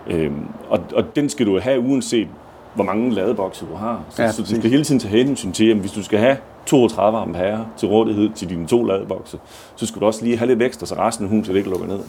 Øhm, 0.07 0.45
og, 0.69 0.79
og 0.95 1.15
den 1.15 1.29
skal 1.29 1.45
du 1.45 1.59
have 1.59 1.79
uanset 1.79 2.27
hvor 2.75 2.83
mange 2.83 3.13
ladebokse 3.13 3.65
du 3.71 3.75
har. 3.75 4.03
Så, 4.09 4.23
Ja, 4.23 4.31
så 4.31 4.41
du 4.41 4.47
skal 4.47 4.69
hele 4.69 4.83
tiden 4.83 4.99
tage 4.99 5.25
hensyn 5.25 5.51
til, 5.51 5.69
at 5.71 5.77
hvis 5.77 5.91
du 5.91 6.03
skal 6.03 6.19
have 6.19 6.37
32 6.65 7.17
ampere 7.19 7.65
til 7.77 7.87
rådighed 7.87 8.29
til 8.35 8.49
dine 8.49 8.67
to 8.67 8.83
ladebokse, 8.83 9.39
så 9.75 9.85
skal 9.87 10.01
du 10.01 10.05
også 10.05 10.25
lige 10.25 10.37
have 10.37 10.47
lidt 10.47 10.61
ekstra, 10.63 10.85
så 10.85 10.95
resten 10.95 11.25
af 11.25 11.31
huset 11.31 11.55
ikke 11.55 11.69
lukker 11.69 11.87
ned. 11.87 11.99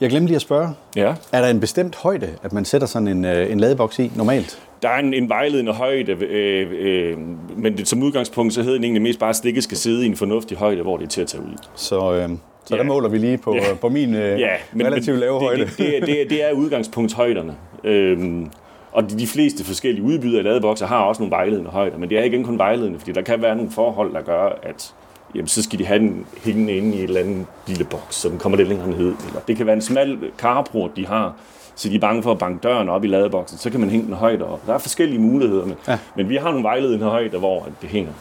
Jeg 0.00 0.10
glemte 0.10 0.26
lige 0.26 0.36
at 0.36 0.42
spørge, 0.42 0.68
Ja. 0.96 1.14
er 1.32 1.40
der 1.40 1.48
en 1.48 1.60
bestemt 1.60 1.96
højde, 1.96 2.28
at 2.42 2.52
man 2.52 2.64
sætter 2.64 2.86
sådan 2.86 3.08
en, 3.08 3.24
øh, 3.24 3.52
en 3.52 3.60
ladeboks 3.60 3.98
i 3.98 4.12
normalt? 4.16 4.62
Der 4.82 4.88
er 4.88 4.98
en, 4.98 5.14
en 5.14 5.28
vejledende 5.28 5.72
højde, 5.72 6.12
øh, 6.12 6.66
øh, 6.78 7.18
men 7.56 7.76
det, 7.76 7.88
som 7.88 8.02
udgangspunkt, 8.02 8.54
så 8.54 8.62
hedder 8.62 8.76
den 8.76 8.84
egentlig 8.84 9.02
mest 9.02 9.18
bare, 9.18 9.30
at 9.30 9.36
stikket 9.36 9.64
skal 9.64 9.76
sidde 9.76 10.04
i 10.04 10.06
en 10.06 10.16
fornuftig 10.16 10.56
højde, 10.56 10.82
hvor 10.82 10.96
det 10.96 11.04
er 11.04 11.08
til 11.08 11.20
at 11.20 11.26
tage 11.26 11.42
ud. 11.42 11.56
Så, 11.74 12.12
øh, 12.12 12.28
så 12.66 12.74
Ja. 12.76 12.80
der 12.82 12.86
måler 12.88 13.08
vi 13.08 13.18
lige 13.18 13.38
på, 13.38 13.54
Ja. 13.54 13.74
på 13.80 13.88
min 13.88 14.14
øh, 14.14 14.40
Ja, 14.40 14.48
relativt 14.80 15.18
lave 15.18 15.40
højde. 15.40 15.60
Det, 15.60 15.78
det, 15.78 16.02
det, 16.06 16.22
er- 16.22 16.28
det, 16.28 16.42
er- 16.44 16.46
er 16.46 16.52
udgangspunktshøjderne. 16.52 17.54
Øhm, 17.84 18.50
og 18.92 19.10
de, 19.10 19.18
de 19.18 19.26
fleste 19.26 19.64
forskellige 19.64 20.04
udbydere 20.04 20.38
af 20.38 20.44
ladebokser 20.44 20.86
har 20.86 20.98
også 20.98 21.22
nogle 21.22 21.30
vejledende 21.30 21.70
højder, 21.70 21.98
men 21.98 22.10
det 22.10 22.18
er 22.18 22.22
ikke 22.22 22.44
kun 22.44 22.58
vejledende, 22.58 22.98
fordi 22.98 23.12
der 23.12 23.22
kan 23.22 23.42
være 23.42 23.56
nogle 23.56 23.70
forhold, 23.70 24.14
der 24.14 24.20
gør, 24.22 24.58
at 24.62 24.94
jamen, 25.34 25.48
så 25.48 25.62
skal 25.62 25.78
de 25.78 25.86
have 25.86 25.98
den 25.98 26.26
hængende 26.44 26.72
inde 26.72 26.94
i 26.96 26.98
et 26.98 27.04
eller 27.04 27.20
andet 27.20 27.46
lille 27.66 27.84
boks, 27.84 28.14
så 28.16 28.28
den 28.28 28.38
kommer 28.38 28.58
lidt 28.58 28.68
længere 28.68 28.88
ned. 28.88 28.98
Eller 29.26 29.40
det 29.48 29.56
kan 29.56 29.66
være 29.66 29.74
en 29.74 29.82
smal 29.82 30.18
carport, 30.38 30.90
de 30.96 31.06
har, 31.06 31.34
så 31.74 31.88
de 31.88 31.94
er 31.94 31.98
bange 31.98 32.22
for 32.22 32.30
at 32.32 32.38
banke 32.38 32.58
døren 32.68 32.88
op 32.88 33.04
i 33.04 33.06
ladeboksen, 33.06 33.58
så 33.58 33.70
kan 33.70 33.80
man 33.80 33.90
hænge 33.90 34.06
den 34.06 34.14
højder 34.14 34.44
op. 34.44 34.66
Der 34.66 34.74
er 34.74 34.78
forskellige 34.78 35.18
muligheder, 35.20 35.64
men, 35.66 35.74
Ja. 35.88 35.98
men 36.16 36.28
vi 36.28 36.36
har 36.36 36.48
nogle 36.50 36.62
vejledende 36.62 37.06
højder, 37.06 37.38
hvor 37.38 37.68
det 37.82 37.88
hænger 37.88 38.12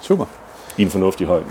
Super. 0.00 0.24
i 0.78 0.82
en 0.82 0.90
fornuftig 0.90 1.26
højde. 1.26 1.44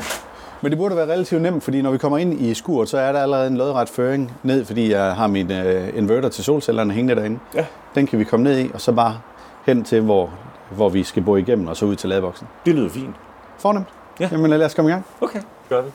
Men 0.65 0.71
det 0.71 0.79
burde 0.79 0.95
være 0.95 1.06
relativt 1.07 1.41
nemt, 1.41 1.63
fordi 1.63 1.81
når 1.81 1.91
vi 1.91 1.97
kommer 1.97 2.17
ind 2.17 2.41
i 2.41 2.53
skuret, 2.53 2.89
så 2.89 2.97
er 2.97 3.12
der 3.12 3.19
allerede 3.19 3.47
en 3.47 3.57
lodret 3.57 3.89
føring 3.89 4.31
ned, 4.44 4.65
fordi 4.65 4.91
jeg 4.91 5.15
har 5.15 5.27
min 5.27 5.51
øh, 5.51 5.97
inverter 5.97 6.29
til 6.29 6.44
solcellerne 6.44 6.94
hængende 6.94 7.21
derinde. 7.21 7.39
Ja. 7.56 7.65
Den 7.95 8.07
kan 8.07 8.19
vi 8.19 8.23
komme 8.23 8.44
ned 8.44 8.59
i, 8.59 8.71
og 8.73 8.81
så 8.81 8.91
bare 8.91 9.19
hen 9.65 9.83
til, 9.83 10.01
hvor, 10.01 10.29
hvor 10.71 10.89
vi 10.89 11.03
skal 11.03 11.23
bo 11.23 11.35
igennem, 11.35 11.67
og 11.67 11.77
så 11.77 11.85
ud 11.85 11.95
til 11.95 12.09
ladeboksen. 12.09 12.47
Det 12.65 12.75
lyder 12.75 12.89
fint. 12.89 13.15
Fornemt. 13.57 13.88
Ja. 14.19 14.29
Jamen 14.31 14.50
lad 14.50 14.65
os 14.65 14.73
komme 14.73 14.91
i 14.91 14.94
gang. 14.94 15.06
Okay, 15.21 15.39
gør 15.69 15.81
det. 15.81 15.91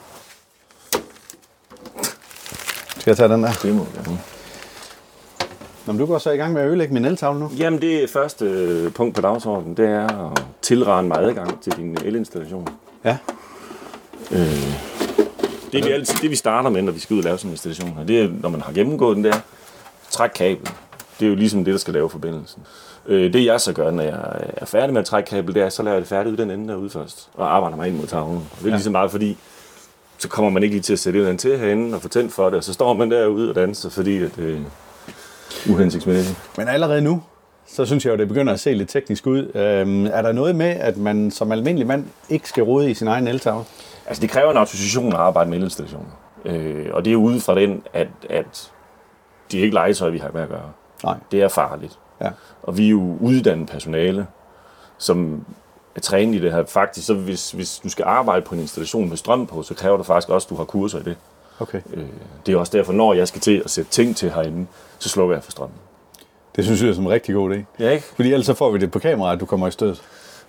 Skal 2.98 3.10
jeg 3.10 3.16
tage 3.16 3.28
den 3.28 3.42
der? 3.42 3.50
Det 3.62 3.74
må 3.74 3.84
vi 3.84 3.90
gerne. 3.94 4.18
Nå, 5.86 5.92
men 5.92 5.98
du 5.98 6.06
går 6.06 6.18
så 6.18 6.30
i 6.30 6.36
gang 6.36 6.52
med 6.52 6.62
at 6.62 6.68
ødelægge 6.68 6.94
min 6.94 7.04
eltavle 7.04 7.40
nu. 7.40 7.50
Jamen 7.58 7.82
det 7.82 8.10
første 8.10 8.44
øh, 8.44 8.92
punkt 8.92 9.14
på 9.14 9.20
dagsordenen, 9.20 9.76
det 9.76 9.88
er 9.88 10.30
at 10.32 10.44
tilrane 10.62 11.08
mig 11.08 11.18
adgang 11.18 11.62
til 11.62 11.72
din 11.72 11.98
elinstallation. 12.04 12.68
Ja. 13.04 13.16
Øh, 14.30 14.72
det, 15.72 15.84
vi 15.84 15.90
altid, 15.90 16.14
det 16.22 16.30
vi 16.30 16.36
starter 16.36 16.70
med, 16.70 16.82
når 16.82 16.92
vi 16.92 17.00
skal 17.00 17.14
ud 17.14 17.18
og 17.18 17.24
lave 17.24 17.38
sådan 17.38 17.48
en 17.48 17.52
installation 17.52 17.96
her, 17.96 18.04
det 18.04 18.20
er, 18.22 18.28
når 18.40 18.48
man 18.48 18.60
har 18.60 18.72
gennemgået 18.72 19.16
den 19.16 19.24
der, 19.24 19.34
træk 20.10 20.30
kabel. 20.34 20.70
Det 21.20 21.26
er 21.26 21.30
jo 21.30 21.34
ligesom 21.36 21.64
det, 21.64 21.72
der 21.72 21.78
skal 21.78 21.94
lave 21.94 22.10
forbindelsen. 22.10 22.62
Øh, 23.06 23.32
det 23.32 23.44
jeg 23.44 23.60
så 23.60 23.72
gør, 23.72 23.90
når 23.90 24.02
jeg 24.02 24.18
er 24.56 24.64
færdig 24.66 24.92
med 24.92 25.00
at 25.00 25.06
trække 25.06 25.30
kabel, 25.30 25.54
det 25.54 25.62
er, 25.62 25.68
så 25.68 25.82
laver 25.82 25.94
jeg 25.94 26.00
det 26.00 26.08
færdigt 26.08 26.32
ud 26.32 26.36
den 26.36 26.50
ende 26.50 26.68
derude 26.72 26.90
først, 26.90 27.28
og 27.34 27.56
arbejder 27.56 27.76
mig 27.76 27.88
ind 27.88 27.96
mod 27.96 28.06
tavlen. 28.06 28.36
Og 28.36 28.44
det 28.58 28.64
er 28.64 28.68
Ja. 28.68 28.74
ligesom 28.74 28.92
bare 28.92 29.10
fordi, 29.10 29.36
så 30.18 30.28
kommer 30.28 30.50
man 30.50 30.62
ikke 30.62 30.74
lige 30.74 30.82
til 30.82 30.92
at 30.92 30.98
sætte 30.98 31.26
den 31.26 31.38
til 31.38 31.58
herinde 31.58 31.94
og 31.94 32.02
få 32.02 32.08
tændt 32.08 32.32
for 32.32 32.44
det, 32.44 32.54
og 32.54 32.64
så 32.64 32.72
står 32.72 32.94
man 32.94 33.10
derude 33.10 33.48
og 33.48 33.54
danser, 33.54 33.90
fordi 33.90 34.22
at 34.22 34.30
det 34.36 34.54
er 34.54 34.58
uhensigtsmæssigt. 35.72 36.38
Men 36.58 36.68
allerede 36.68 37.00
nu, 37.00 37.22
så 37.68 37.86
synes 37.86 38.04
jeg 38.04 38.12
jo, 38.12 38.16
det 38.16 38.28
begynder 38.28 38.52
at 38.52 38.60
se 38.60 38.72
lidt 38.74 38.88
teknisk 38.88 39.26
ud. 39.26 39.50
Øhm, 39.54 40.06
er 40.06 40.22
der 40.22 40.32
noget 40.32 40.56
med, 40.56 40.66
at 40.66 40.96
man 40.96 41.30
som 41.30 41.52
almindelig 41.52 41.86
mand 41.86 42.04
ikke 42.28 42.48
skal 42.48 42.62
rode 42.62 42.90
i 42.90 42.94
sin 42.94 43.08
egen 43.08 43.28
eltavle? 43.28 43.64
Altså, 44.10 44.20
det 44.20 44.30
kræver 44.30 44.50
en 44.50 44.56
autorisation 44.56 45.12
at 45.12 45.18
arbejde 45.18 45.50
med 45.50 45.58
elinstallationer. 45.58 46.10
Øh, 46.44 46.86
og 46.92 47.04
det 47.04 47.12
er 47.12 47.16
ude 47.16 47.40
fra 47.40 47.54
den, 47.54 47.82
at, 47.92 48.08
at 48.30 48.72
det 49.50 49.60
er 49.60 49.64
ikke 49.64 49.74
legetøj, 49.74 50.10
vi 50.10 50.18
har 50.18 50.30
med 50.32 50.42
at 50.42 50.48
gøre. 50.48 50.72
Nej. 51.04 51.16
Det 51.32 51.42
er 51.42 51.48
farligt. 51.48 51.98
Ja. 52.20 52.30
Og 52.62 52.78
vi 52.78 52.86
er 52.86 52.90
jo 52.90 53.16
uddannet 53.20 53.68
personale, 53.68 54.26
som 54.98 55.44
er 55.96 56.00
trænet 56.00 56.34
i 56.34 56.42
det 56.42 56.52
her. 56.52 56.64
Faktisk, 56.64 57.06
så 57.06 57.14
hvis, 57.14 57.50
hvis 57.50 57.78
du 57.78 57.88
skal 57.88 58.04
arbejde 58.04 58.42
på 58.42 58.54
en 58.54 58.60
installation 58.60 59.08
med 59.08 59.16
strøm 59.16 59.46
på, 59.46 59.62
så 59.62 59.74
kræver 59.74 59.96
det 59.96 60.06
faktisk 60.06 60.28
også, 60.28 60.46
at 60.46 60.50
du 60.50 60.56
har 60.56 60.64
kurser 60.64 60.98
i 60.98 61.02
det. 61.02 61.16
Okay. 61.60 61.80
Øh, 61.94 62.04
det 62.46 62.54
er 62.54 62.58
også 62.58 62.78
derfor, 62.78 62.92
når 62.92 63.14
jeg 63.14 63.28
skal 63.28 63.40
til 63.40 63.62
at 63.64 63.70
sætte 63.70 63.90
ting 63.90 64.16
til 64.16 64.30
herinde, 64.30 64.66
så 64.98 65.08
slukker 65.08 65.36
jeg 65.36 65.44
for 65.44 65.50
strømmen. 65.50 65.78
Det 66.56 66.64
synes 66.64 66.82
jeg 66.82 66.88
er 66.88 66.94
som 66.94 67.04
en 67.04 67.10
rigtig 67.10 67.34
god 67.34 67.54
idé. 67.54 67.58
Ja, 67.78 67.90
ikke? 67.90 68.06
Fordi 68.16 68.32
ellers 68.32 68.46
så 68.46 68.54
får 68.54 68.70
vi 68.70 68.78
det 68.78 68.90
på 68.90 68.98
kamera, 68.98 69.32
at 69.32 69.40
du 69.40 69.46
kommer 69.46 69.68
i 69.68 69.70
stød. 69.70 69.96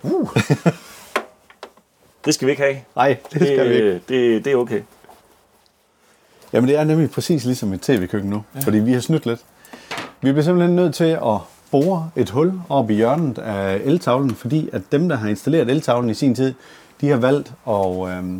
Det 2.24 2.34
skal 2.34 2.46
vi 2.46 2.50
ikke 2.50 2.62
have. 2.62 2.76
Nej, 2.96 3.16
det 3.32 3.46
skal 3.46 3.68
vi 3.68 3.74
ikke. 3.74 3.92
Det, 3.92 4.08
det, 4.08 4.44
det 4.44 4.52
er 4.52 4.56
okay. 4.56 4.80
Jamen 6.52 6.68
det 6.68 6.78
er 6.78 6.84
nemlig 6.84 7.10
præcis 7.10 7.44
ligesom 7.44 7.72
et 7.72 7.80
tv-køkken 7.80 8.30
nu, 8.30 8.44
ja. 8.54 8.60
fordi 8.60 8.78
vi 8.78 8.92
har 8.92 9.00
snydt 9.00 9.26
lidt. 9.26 9.40
Vi 10.20 10.32
bliver 10.32 10.42
simpelthen 10.42 10.76
nødt 10.76 10.94
til 10.94 11.04
at 11.04 11.38
bore 11.70 12.10
et 12.16 12.30
hul 12.30 12.52
op 12.68 12.90
i 12.90 12.94
hjørnet 12.94 13.38
af 13.38 13.80
eltavlen, 13.84 14.34
fordi 14.34 14.68
at 14.72 14.82
dem, 14.92 15.08
der 15.08 15.16
har 15.16 15.28
installeret 15.28 15.70
eltavlen 15.70 16.10
i 16.10 16.14
sin 16.14 16.34
tid, 16.34 16.54
de 17.00 17.08
har 17.08 17.16
valgt 17.16 17.52
at 17.68 18.08
øh, 18.08 18.38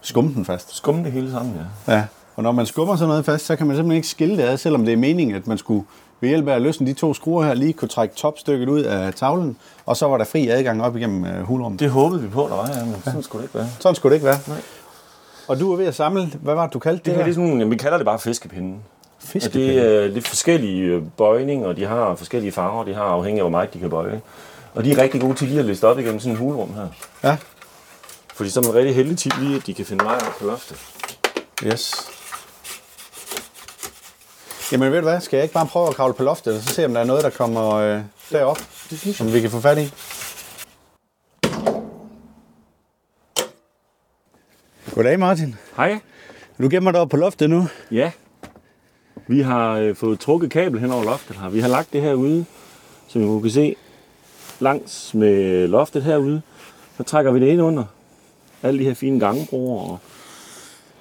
skumme 0.00 0.34
den 0.34 0.44
fast. 0.44 0.76
Skumme 0.76 1.04
det 1.04 1.12
hele 1.12 1.30
sammen, 1.30 1.54
ja. 1.86 1.94
Ja, 1.94 2.04
og 2.36 2.42
når 2.42 2.52
man 2.52 2.66
skubber 2.66 2.96
sådan 2.96 3.08
noget 3.08 3.24
fast, 3.24 3.46
så 3.46 3.56
kan 3.56 3.66
man 3.66 3.76
simpelthen 3.76 3.96
ikke 3.96 4.08
skille 4.08 4.36
det 4.36 4.42
ad, 4.42 4.56
selvom 4.56 4.84
det 4.84 4.92
er 4.92 4.96
meningen, 4.96 5.36
at 5.36 5.46
man 5.46 5.58
skulle 5.58 5.84
ved 6.24 6.28
hjælp 6.30 6.48
af 6.48 6.54
at 6.54 6.62
løsne 6.62 6.86
de 6.86 6.92
to 6.92 7.14
skruer 7.14 7.44
her, 7.44 7.54
lige 7.54 7.72
kunne 7.72 7.88
trække 7.88 8.14
topstykket 8.14 8.68
ud 8.68 8.80
af 8.82 9.14
tavlen, 9.14 9.56
og 9.86 9.96
så 9.96 10.06
var 10.06 10.18
der 10.18 10.24
fri 10.24 10.48
adgang 10.48 10.82
op 10.82 10.96
igennem 10.96 11.24
øh, 11.24 11.42
hulrummet. 11.42 11.80
Det 11.80 11.90
håbede 11.90 12.22
vi 12.22 12.28
på, 12.28 12.40
der 12.50 12.56
var, 12.56 12.68
ja, 12.78 12.84
men 12.84 12.96
sådan 13.04 13.22
skulle 13.22 13.42
det 13.42 13.48
ikke 13.48 13.58
være. 13.58 13.68
Sådan 13.80 13.94
skulle 13.96 14.10
det 14.10 14.16
ikke 14.16 14.26
være. 14.26 14.38
Nej. 14.48 14.58
Og 15.48 15.60
du 15.60 15.72
er 15.72 15.76
ved 15.76 15.86
at 15.86 15.94
samle, 15.94 16.26
hvad 16.42 16.54
var 16.54 16.64
det, 16.66 16.74
du 16.74 16.78
kaldte 16.78 16.98
det, 16.98 17.04
Det 17.04 17.12
her, 17.12 17.18
her? 17.18 17.24
det 17.24 17.30
er 17.30 17.34
sådan, 17.34 17.48
jamen, 17.58 17.70
vi 17.70 17.76
kalder 17.76 17.96
det 17.98 18.04
bare 18.04 18.18
fiskepinde. 18.18 18.74
Og 18.74 19.28
Fiskepinde. 19.28 19.66
det, 19.66 19.78
er, 20.04 20.08
det 20.08 20.16
er 20.16 20.20
forskellige 20.28 20.82
øh, 20.82 21.02
bøjninger, 21.16 21.68
og 21.68 21.76
de 21.76 21.84
har 21.86 22.14
forskellige 22.14 22.52
farver, 22.52 22.84
de 22.84 22.94
har 22.94 23.02
afhængig 23.04 23.40
af, 23.40 23.42
hvor 23.42 23.50
meget 23.50 23.74
de 23.74 23.78
kan 23.78 23.90
bøje. 23.90 24.20
Og 24.74 24.84
de 24.84 24.92
er 24.92 24.98
rigtig 25.02 25.20
gode 25.20 25.34
til 25.34 25.48
lige 25.48 25.58
at 25.60 25.64
liste 25.66 25.84
op 25.88 25.98
igennem 25.98 26.20
sådan 26.20 26.32
en 26.32 26.38
hulrum 26.38 26.74
her. 26.74 26.86
Ja, 27.30 27.36
Fordi 28.34 28.50
så 28.50 28.60
er 28.60 28.64
man 28.64 28.74
rigtig 28.74 28.94
heldig 28.94 29.18
tit 29.18 29.40
lige, 29.42 29.56
at 29.56 29.66
de 29.66 29.74
kan 29.74 29.84
finde 29.84 30.04
vej 30.04 30.14
op 30.14 30.32
på 30.40 30.46
loftet. 30.46 30.76
yes. 31.66 32.08
Jamen 34.72 34.92
ved 34.92 34.98
du 34.98 35.04
hvad, 35.04 35.20
skal 35.20 35.36
jeg 35.36 35.44
ikke 35.44 35.54
bare 35.54 35.66
prøve 35.66 35.88
at 35.88 35.94
kravle 35.94 36.14
på 36.14 36.22
loftet, 36.22 36.56
og 36.56 36.62
så 36.62 36.74
se 36.74 36.84
om 36.84 36.94
der 36.94 37.00
er 37.00 37.04
noget, 37.04 37.24
der 37.24 37.30
kommer 37.30 37.72
øh, 37.72 38.00
derop, 38.32 38.58
Det 38.90 38.98
synes 38.98 39.16
som 39.16 39.32
vi 39.32 39.40
kan 39.40 39.50
få 39.50 39.60
fat 39.60 39.78
i? 39.78 39.92
Goddag 44.94 45.18
Martin. 45.18 45.54
Hej. 45.76 45.98
Du 46.58 46.68
gemmer 46.70 46.92
dig 46.92 47.00
op 47.00 47.08
på 47.08 47.16
loftet 47.16 47.50
nu. 47.50 47.66
Ja. 47.90 48.10
Vi 49.26 49.40
har 49.40 49.72
øh, 49.78 49.96
fået 49.96 50.20
trukket 50.20 50.50
kabel 50.50 50.80
hen 50.80 50.90
over 50.90 51.04
loftet 51.04 51.36
her. 51.36 51.48
Vi 51.48 51.60
har 51.60 51.68
lagt 51.68 51.92
det 51.92 52.02
herude, 52.02 52.44
som 53.08 53.38
I 53.38 53.40
kan 53.40 53.50
se, 53.50 53.76
langs 54.60 55.14
med 55.14 55.68
loftet 55.68 56.02
herude. 56.02 56.42
Så 56.96 57.02
trækker 57.02 57.32
vi 57.32 57.40
det 57.40 57.46
ind 57.46 57.62
under. 57.62 57.84
Alle 58.62 58.78
de 58.78 58.84
her 58.84 58.94
fine 58.94 59.20
gangbroer 59.20 59.90
og, 59.90 59.98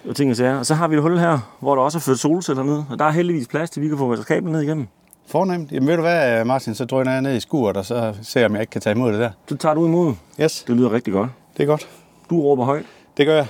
og 0.09 0.15
ting 0.15 0.31
og 0.31 0.37
sager. 0.37 0.57
Og 0.59 0.65
så 0.65 0.73
har 0.73 0.87
vi 0.87 0.95
et 0.95 1.01
hul 1.01 1.17
her, 1.17 1.39
hvor 1.59 1.75
der 1.75 1.81
også 1.81 1.97
er 1.97 1.99
ført 2.01 2.19
solceller 2.19 2.63
ned. 2.63 2.83
Og 2.89 2.99
der 2.99 3.05
er 3.05 3.11
heldigvis 3.11 3.47
plads 3.47 3.69
til, 3.69 3.79
at 3.79 3.83
vi 3.83 3.87
kan 3.89 3.97
få 3.97 4.05
vores 4.05 4.25
kabel 4.25 4.51
ned 4.51 4.61
igennem. 4.61 4.87
Fornemt. 5.27 5.71
Jamen 5.71 5.87
ved 5.87 5.95
du 5.95 6.01
hvad, 6.01 6.45
Martin, 6.45 6.75
så 6.75 6.85
drøner 6.85 7.11
jeg 7.11 7.21
ned 7.21 7.35
i 7.35 7.39
skuret, 7.39 7.77
og 7.77 7.85
så 7.85 8.13
ser 8.23 8.39
jeg, 8.39 8.49
om 8.49 8.53
jeg 8.53 8.61
ikke 8.61 8.71
kan 8.71 8.81
tage 8.81 8.95
imod 8.95 9.11
det 9.11 9.19
der. 9.19 9.31
Så 9.47 9.57
tager 9.57 9.75
du 9.75 9.85
imod. 9.85 10.13
Yes, 10.41 10.63
Det 10.67 10.75
lyder 10.75 10.91
rigtig 10.91 11.13
godt. 11.13 11.29
det 11.57 11.63
er 11.63 11.67
godt. 11.67 11.87
Du 12.29 12.41
råber 12.41 12.65
højt. 12.65 12.85
Det 13.17 13.25
gør 13.25 13.35
jeg. 13.35 13.47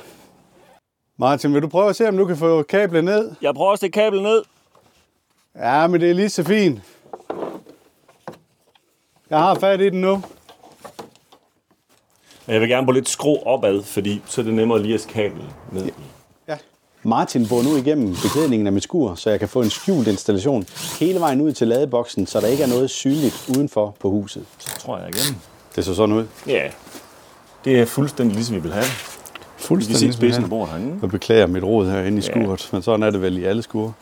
Martin, 1.19 1.53
vil 1.53 1.61
du 1.61 1.67
prøve 1.67 1.89
at 1.89 1.95
se, 1.95 2.07
om 2.09 2.17
du 2.17 2.25
kan 2.25 2.37
få 2.37 2.63
kablet 2.63 3.03
ned? 3.03 3.31
Jeg 3.41 3.53
prøver 3.53 3.71
at 3.71 3.79
stikke 3.79 3.93
kablet 3.99 4.23
ned. 4.23 4.41
Ja, 5.55 5.87
men 5.87 6.01
det 6.01 6.09
er 6.09 6.13
lige 6.13 6.29
så 6.29 6.43
fint. 6.43 6.81
Jeg 9.29 9.39
har 9.39 9.55
fat 9.55 9.81
i 9.81 9.89
den 9.89 10.01
nu. 10.01 10.21
Jeg 12.47 12.61
vil 12.61 12.69
gerne 12.69 12.85
på 12.87 12.91
lidt 12.91 13.09
skrå 13.09 13.43
opad, 13.45 13.83
fordi 13.83 14.21
så 14.25 14.41
er 14.41 14.45
det 14.45 14.53
nemmere 14.53 14.81
lige 14.81 14.93
at 14.95 15.05
kablet 15.09 15.45
ned. 15.71 15.85
Ja. 15.85 15.91
Martin 17.05 17.47
bor 17.47 17.61
nu 17.61 17.75
igennem 17.75 18.15
beklædningen 18.23 18.67
af 18.67 18.73
mit 18.73 18.83
skur, 18.83 19.15
så 19.15 19.29
jeg 19.29 19.39
kan 19.39 19.49
få 19.49 19.61
en 19.61 19.69
skjult 19.69 20.07
installation 20.07 20.65
hele 20.99 21.19
vejen 21.19 21.41
ud 21.41 21.51
til 21.51 21.67
ladeboksen, 21.67 22.27
så 22.27 22.39
der 22.39 22.47
ikke 22.47 22.63
er 22.63 22.67
noget 22.67 22.89
synligt 22.89 23.49
udenfor 23.57 23.95
på 23.99 24.09
huset. 24.09 24.45
Så 24.59 24.79
tror 24.79 24.97
jeg 24.97 25.09
igen. 25.09 25.41
Det 25.75 25.85
så 25.85 25.95
sådan 25.95 26.15
ud. 26.15 26.25
Ja, 26.47 26.69
det 27.65 27.79
er 27.79 27.85
fuldstændig 27.85 28.35
ligesom 28.35 28.55
vi 28.55 28.61
vil 28.61 28.73
have 28.73 28.85
det. 28.85 29.69
Vi 29.69 29.85
kan 29.85 29.95
se 29.95 30.13
spidsen 30.13 30.43
af 30.43 30.49
bordet 30.49 30.73
herinde. 30.73 30.97
Jeg 31.01 31.09
beklager 31.09 31.47
mit 31.47 31.63
råd 31.63 31.89
herinde 31.89 32.17
i 32.17 32.21
skuret, 32.21 32.69
men 32.71 32.81
sådan 32.81 33.03
er 33.03 33.09
det 33.09 33.21
vel 33.21 33.37
i 33.37 33.43
alle 33.43 33.63
skure. 33.63 33.93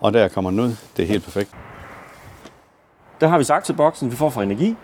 Og 0.00 0.12
der 0.12 0.28
kommer 0.28 0.50
den 0.50 0.60
ud. 0.60 0.76
Det 0.96 1.02
er 1.02 1.06
helt 1.06 1.24
perfekt. 1.24 1.50
Der 3.20 3.28
har 3.28 3.38
vi 3.38 3.44
sagt 3.44 3.66
til 3.66 3.72
boksen, 3.72 4.10
vi 4.10 4.16
får 4.16 4.30
fra 4.30 4.42
energi. 4.42 4.76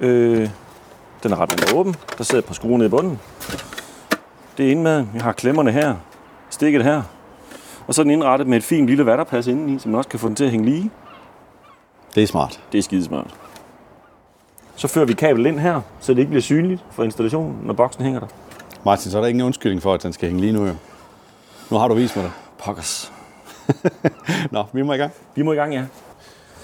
Øh, 0.00 0.48
den 1.22 1.32
er 1.32 1.40
ret 1.40 1.74
åben. 1.74 1.96
Der 2.18 2.24
sidder 2.24 2.42
et 2.42 2.44
par 2.44 2.54
skruer 2.54 2.78
nede 2.78 2.86
i 2.86 2.90
bunden. 2.90 3.20
Det 4.56 4.66
er 4.66 4.70
inde 4.70 4.82
med. 4.82 5.06
Vi 5.12 5.18
har 5.18 5.32
klemmerne 5.32 5.72
her. 5.72 5.94
Stikket 6.54 6.84
her. 6.84 7.02
Og 7.86 7.94
så 7.94 8.02
er 8.02 8.04
den 8.04 8.10
indrettet 8.10 8.48
med 8.48 8.56
et 8.56 8.64
fint 8.64 8.86
lille 8.86 9.06
vatterpas 9.06 9.46
indeni, 9.46 9.78
så 9.78 9.88
man 9.88 9.98
også 9.98 10.10
kan 10.10 10.18
få 10.18 10.28
den 10.28 10.36
til 10.36 10.44
at 10.44 10.50
hænge 10.50 10.66
lige. 10.66 10.90
Det 12.14 12.22
er 12.22 12.26
smart. 12.26 12.60
Det 12.72 12.78
er 12.78 12.82
skidesmart. 12.82 13.34
Så 14.76 14.88
fører 14.88 15.04
vi 15.04 15.12
kablet 15.12 15.46
ind 15.46 15.58
her, 15.58 15.80
så 16.00 16.12
det 16.12 16.18
ikke 16.18 16.28
bliver 16.28 16.42
synligt 16.42 16.84
for 16.90 17.04
installationen, 17.04 17.56
når 17.62 17.74
boksen 17.74 18.04
hænger 18.04 18.20
der. 18.20 18.26
Martin, 18.84 19.10
så 19.10 19.18
er 19.18 19.22
der 19.22 19.28
ingen 19.28 19.44
undskyldning 19.44 19.82
for, 19.82 19.94
at 19.94 20.02
den 20.02 20.12
skal 20.12 20.28
hænge 20.28 20.40
lige 20.40 20.52
nu. 20.52 20.66
Jo. 20.66 20.74
Nu 21.70 21.76
har 21.76 21.88
du 21.88 21.94
vist 21.94 22.16
mig 22.16 22.24
det. 22.24 22.32
Pokkers. 22.58 23.12
Nå, 24.50 24.64
vi 24.72 24.82
må 24.82 24.92
i 24.92 24.96
gang. 24.96 25.12
Vi 25.34 25.42
må 25.42 25.52
i 25.52 25.56
gang, 25.56 25.74
ja. 25.74 25.84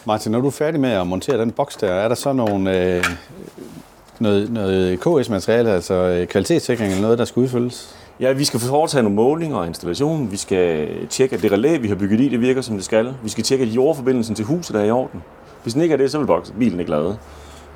Martin, 0.05 0.33
når 0.33 0.41
du 0.41 0.47
er 0.47 0.51
færdig 0.51 0.81
med 0.81 0.91
at 0.91 1.07
montere 1.07 1.39
den 1.39 1.51
boks 1.51 1.77
der, 1.77 1.93
er 1.93 2.09
der 2.09 2.15
så 2.15 2.33
nogle, 2.33 2.79
øh, 2.79 3.05
noget, 4.19 4.51
noget 4.51 5.01
KS-materiale, 5.01 5.71
altså 5.71 5.95
øh, 5.95 6.27
kvalitetssikring 6.27 6.91
eller 6.91 7.03
noget, 7.03 7.19
der 7.19 7.25
skal 7.25 7.41
udfyldes? 7.41 7.97
Ja, 8.21 8.33
vi 8.33 8.45
skal 8.45 8.61
foretage 8.61 9.03
nogle 9.03 9.17
målinger 9.17 9.57
og 9.57 9.67
installation. 9.67 10.31
Vi 10.31 10.37
skal 10.37 10.89
tjekke, 11.09 11.37
at 11.37 11.43
det 11.43 11.53
relæ, 11.53 11.77
vi 11.77 11.89
har 11.89 11.95
bygget 11.95 12.21
i, 12.21 12.29
det 12.29 12.41
virker, 12.41 12.61
som 12.61 12.75
det 12.77 12.85
skal. 12.85 13.15
Vi 13.23 13.29
skal 13.29 13.45
tjekke, 13.45 13.65
at 13.65 13.71
jordforbindelsen 13.71 14.35
til 14.35 14.45
huset 14.45 14.77
er 14.77 14.85
i 14.85 14.91
orden. 14.91 15.23
Hvis 15.63 15.73
den 15.75 15.83
ikke 15.83 15.93
er 15.93 15.97
det, 15.97 16.11
så 16.11 16.19
vil 16.19 16.27
boksen- 16.27 16.59
bilen 16.59 16.79
ikke 16.81 16.91
lade. 16.91 17.19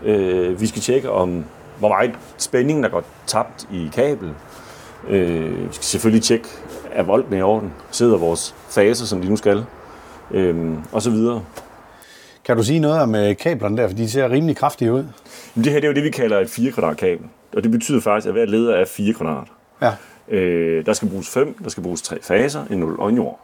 Øh, 0.04 0.60
vi 0.60 0.66
skal 0.66 0.82
tjekke, 0.82 1.10
om 1.10 1.44
hvor 1.78 1.88
meget 1.88 2.10
spænding, 2.38 2.82
der 2.82 2.88
går 2.88 3.02
tabt 3.26 3.68
i 3.72 3.90
kabel. 3.94 4.30
Øh, 5.08 5.50
vi 5.68 5.72
skal 5.72 5.84
selvfølgelig 5.84 6.22
tjekke, 6.22 6.48
er 6.92 7.02
volden 7.02 7.38
i 7.38 7.42
orden? 7.42 7.72
Sidder 7.90 8.18
vores 8.18 8.54
faser, 8.70 9.06
som 9.06 9.20
de 9.20 9.28
nu 9.28 9.36
skal? 9.36 9.64
Øh, 10.30 10.72
og 10.92 11.02
så 11.02 11.10
videre. 11.10 11.42
Kan 12.44 12.56
du 12.56 12.62
sige 12.62 12.78
noget 12.80 13.00
om 13.00 13.14
øh, 13.14 13.36
kablerne 13.36 13.76
der, 13.76 13.88
for 13.88 13.94
de 13.96 14.10
ser 14.10 14.30
rimelig 14.30 14.56
kraftige 14.56 14.92
ud? 14.92 15.04
Det 15.54 15.66
her 15.66 15.74
det 15.74 15.84
er 15.84 15.88
jo 15.88 15.94
det, 15.94 16.04
vi 16.04 16.10
kalder 16.10 16.40
et 16.40 16.50
4 16.50 16.72
kvadrat 16.72 16.96
kabel. 16.96 17.26
Og 17.56 17.62
det 17.62 17.70
betyder 17.70 18.00
faktisk, 18.00 18.26
at 18.26 18.32
hver 18.32 18.44
leder 18.44 18.74
er 18.74 18.84
4 18.84 19.12
kvadrat. 19.14 19.46
Ja. 19.82 19.92
Øh, 20.28 20.86
der 20.86 20.92
skal 20.92 21.08
bruges 21.08 21.28
fem, 21.28 21.54
der 21.64 21.70
skal 21.70 21.82
bruges 21.82 22.02
tre 22.02 22.22
faser, 22.22 22.64
en 22.70 22.78
0 22.78 22.96
og 22.98 23.08
en 23.08 23.16
jord. 23.16 23.40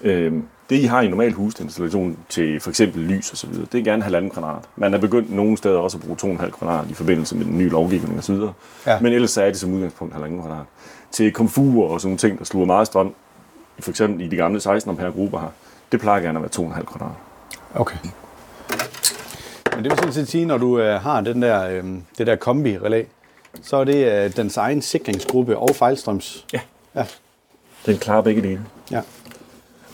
Øh, 0.00 0.32
det, 0.70 0.76
I 0.76 0.84
har 0.84 1.00
i 1.00 1.08
normal 1.08 1.32
husinstallation 1.32 2.18
til 2.28 2.60
for 2.60 2.70
eksempel 2.70 3.02
lys 3.02 3.30
og 3.30 3.36
så 3.36 3.46
videre, 3.46 3.66
det 3.72 3.80
er 3.80 3.84
gerne 3.84 4.02
halvanden 4.02 4.30
kvadrat. 4.30 4.62
Man 4.76 4.94
er 4.94 4.98
begyndt 4.98 5.32
nogle 5.32 5.56
steder 5.56 5.78
også 5.78 5.98
at 5.98 6.04
bruge 6.04 6.38
2,5 6.38 6.50
kvadrat 6.50 6.90
i 6.90 6.94
forbindelse 6.94 7.36
med 7.36 7.44
den 7.44 7.58
nye 7.58 7.68
lovgivning 7.68 8.18
og 8.18 8.24
så 8.24 8.32
videre. 8.32 8.52
Ja. 8.86 9.00
Men 9.00 9.12
ellers 9.12 9.36
er 9.36 9.44
det 9.44 9.56
som 9.56 9.72
udgangspunkt 9.72 10.14
halvanden 10.14 10.40
kvadrat. 10.40 10.66
Til 11.10 11.32
komfurer 11.32 11.88
og 11.88 12.00
sådan 12.00 12.08
nogle 12.08 12.18
ting, 12.18 12.38
der 12.38 12.44
sluger 12.44 12.66
meget 12.66 12.86
strøm, 12.86 13.14
for 13.80 13.90
eksempel 13.90 14.26
i 14.26 14.28
de 14.28 14.36
gamle 14.36 14.60
16 14.60 14.90
ampere 14.90 15.12
grupper 15.12 15.40
her, 15.40 15.48
det 15.92 16.00
plejer 16.00 16.20
gerne 16.20 16.38
at 16.38 16.42
være 16.42 16.68
2,5 16.68 16.84
kvadrat. 16.84 17.14
Okay. 17.74 17.96
Men 19.74 19.84
det 19.84 19.90
vil 19.90 19.98
sådan 19.98 20.12
set 20.12 20.28
sige, 20.28 20.46
når 20.46 20.58
du 20.58 20.78
øh, 20.78 21.00
har 21.00 21.20
den 21.20 21.42
der, 21.42 21.68
øh, 21.68 21.84
det 22.18 22.26
der 22.26 22.36
kombi-relæ, 22.36 23.04
så 23.62 23.76
er 23.76 23.84
det 23.84 24.24
øh, 24.24 24.36
dens 24.36 24.56
egen 24.56 24.82
sikringsgruppe 24.82 25.58
og 25.58 25.76
fejlstrøms. 25.76 26.46
Ja. 26.52 26.60
Ja. 26.94 27.06
Den 27.86 27.98
klarer 27.98 28.20
begge 28.22 28.42
dele. 28.42 28.60
ja. 28.90 29.00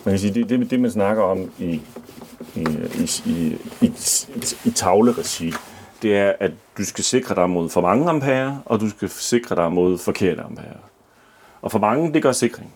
Man 0.04 0.12
kan 0.12 0.18
sige, 0.18 0.34
det, 0.34 0.48
det, 0.48 0.70
det 0.70 0.80
man 0.80 0.90
snakker 0.90 1.22
om 1.22 1.50
i, 1.58 1.80
i, 2.54 2.66
i, 2.94 3.20
i, 3.26 3.58
i, 3.80 3.92
i 4.64 4.70
tavleregi, 4.70 5.52
det 6.02 6.16
er, 6.16 6.32
at 6.40 6.50
du 6.78 6.84
skal 6.84 7.04
sikre 7.04 7.34
dig 7.34 7.50
mod 7.50 7.68
for 7.68 7.80
mange 7.80 8.08
ampere, 8.08 8.62
og 8.64 8.80
du 8.80 8.90
skal 8.90 9.08
sikre 9.08 9.56
dig 9.56 9.72
mod 9.72 9.98
forkerte 9.98 10.42
ampere. 10.42 10.76
Og 11.62 11.72
for 11.72 11.78
mange, 11.78 12.12
det 12.14 12.22
gør 12.22 12.32
sikring. 12.32 12.72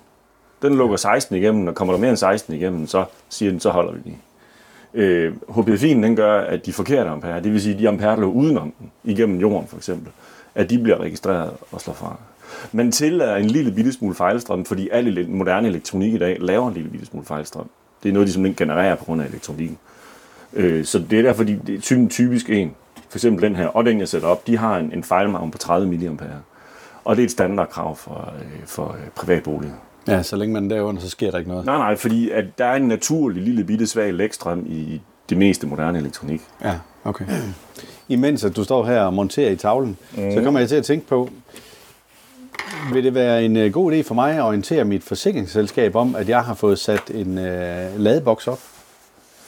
Den 0.63 0.75
lukker 0.75 0.97
16 0.97 1.37
igennem, 1.37 1.69
og 1.69 1.75
kommer 1.75 1.95
der 1.95 2.01
mere 2.01 2.11
end 2.11 2.17
16 2.17 2.55
igennem, 2.55 2.87
så 2.87 3.05
siger 3.29 3.51
den, 3.51 3.61
så 3.61 3.71
holder 3.71 3.93
vi 3.93 4.01
den. 4.05 4.23
Øh, 4.95 5.33
HPF'en, 5.49 6.03
den 6.03 6.17
gør, 6.17 6.41
at 6.41 6.67
de 6.67 6.73
forkerte 6.73 7.11
ampere, 7.11 7.43
det 7.43 7.53
vil 7.53 7.63
sige 7.63 7.79
de 7.79 7.89
ampere, 7.89 8.11
der 8.11 8.17
lå 8.21 8.31
udenom 8.31 8.73
den, 8.79 8.93
igennem 9.05 9.41
jorden 9.41 9.69
for 9.69 9.77
eksempel, 9.77 10.13
at 10.55 10.71
de 10.71 10.79
bliver 10.79 11.01
registreret 11.01 11.51
og 11.73 11.81
slår 11.81 11.95
fra. 11.95 12.17
Man 12.73 12.93
tillader 12.93 13.37
en 13.37 13.45
lille 13.47 13.73
bitte 13.73 13.93
smule 13.93 14.15
fejlstrøm, 14.15 14.65
fordi 14.65 14.89
al 14.93 15.07
ele- 15.19 15.29
moderne 15.31 15.69
elektronik 15.69 16.15
i 16.15 16.19
dag 16.19 16.37
laver 16.41 16.69
en 16.69 16.75
lille 16.75 16.91
bitte 16.91 17.07
smule 17.07 17.27
fejlstrøm. 17.27 17.69
Det 18.03 18.09
er 18.09 18.13
noget, 18.13 18.29
de 18.29 18.33
simpelthen 18.33 18.67
genererer 18.69 18.95
på 18.95 19.05
grund 19.05 19.23
af 19.23 19.27
elektronikken. 19.27 19.79
Øh, 20.53 20.85
så 20.85 20.99
det 21.11 21.19
er 21.19 21.23
derfor, 21.23 21.45
de, 21.45 21.61
det 21.67 21.75
er 21.75 21.81
ty- 21.81 22.09
typisk 22.11 22.51
en, 22.51 22.75
for 23.09 23.19
eksempel 23.19 23.43
den 23.43 23.57
her, 23.57 23.67
og 23.67 23.85
den 23.85 23.99
jeg 24.01 24.09
sætter 24.09 24.29
op, 24.29 24.47
de 24.47 24.57
har 24.57 24.79
en, 24.79 24.93
en 24.93 25.05
fejlmargin 25.05 25.51
på 25.51 25.59
30 25.59 25.87
mA. 25.87 25.97
Og 27.05 27.17
det 27.17 27.23
er 27.23 27.27
et 27.27 27.31
standardkrav 27.31 27.97
for, 27.97 28.33
øh, 28.39 28.67
for 28.67 28.89
øh, 28.89 29.09
privatboliger. 29.15 29.73
Ja, 30.09 30.23
så 30.23 30.37
længe 30.37 30.53
man 30.53 30.65
er 30.71 30.77
derunder, 30.77 31.01
så 31.03 31.11
sker 31.11 31.31
der 31.31 31.39
ikke 31.39 31.51
noget. 31.51 31.67
Nej, 31.67 31.77
nej, 31.79 31.97
fordi 31.97 32.31
at 32.31 32.59
der 32.59 32.65
er 32.65 32.77
en 32.77 32.89
naturlig 32.89 33.43
lille 33.43 33.65
bitte 33.65 33.87
svag 33.87 34.15
lægstrøm 34.15 34.65
i 34.69 35.01
det 35.29 35.39
meste 35.39 35.67
moderne 35.67 35.99
elektronik. 35.99 36.41
Ja, 36.65 36.75
okay. 37.05 37.25
Imens 38.09 38.45
at 38.45 38.57
du 38.57 38.65
står 38.65 38.85
her 38.85 39.01
og 39.01 39.15
monterer 39.15 39.51
i 39.51 39.57
tavlen, 39.57 39.97
mm. 40.17 40.33
så 40.33 40.43
kommer 40.43 40.61
jeg 40.61 40.69
til 40.69 40.77
at 40.77 40.85
tænke 40.85 41.07
på, 41.07 41.31
vil 42.93 43.05
det 43.05 43.15
være 43.15 43.45
en 43.45 43.57
øh, 43.57 43.73
god 43.73 43.93
idé 43.93 44.01
for 44.03 44.15
mig 44.15 44.37
at 44.37 44.43
orientere 44.43 44.85
mit 44.85 45.03
forsikringsselskab 45.03 45.97
om, 45.97 46.17
at 46.17 46.29
jeg 46.29 46.45
har 46.45 46.55
fået 46.55 46.79
sat 46.79 47.11
en 47.11 47.39
øh, 47.39 48.01
ladeboks 48.01 48.49
op? 48.49 48.59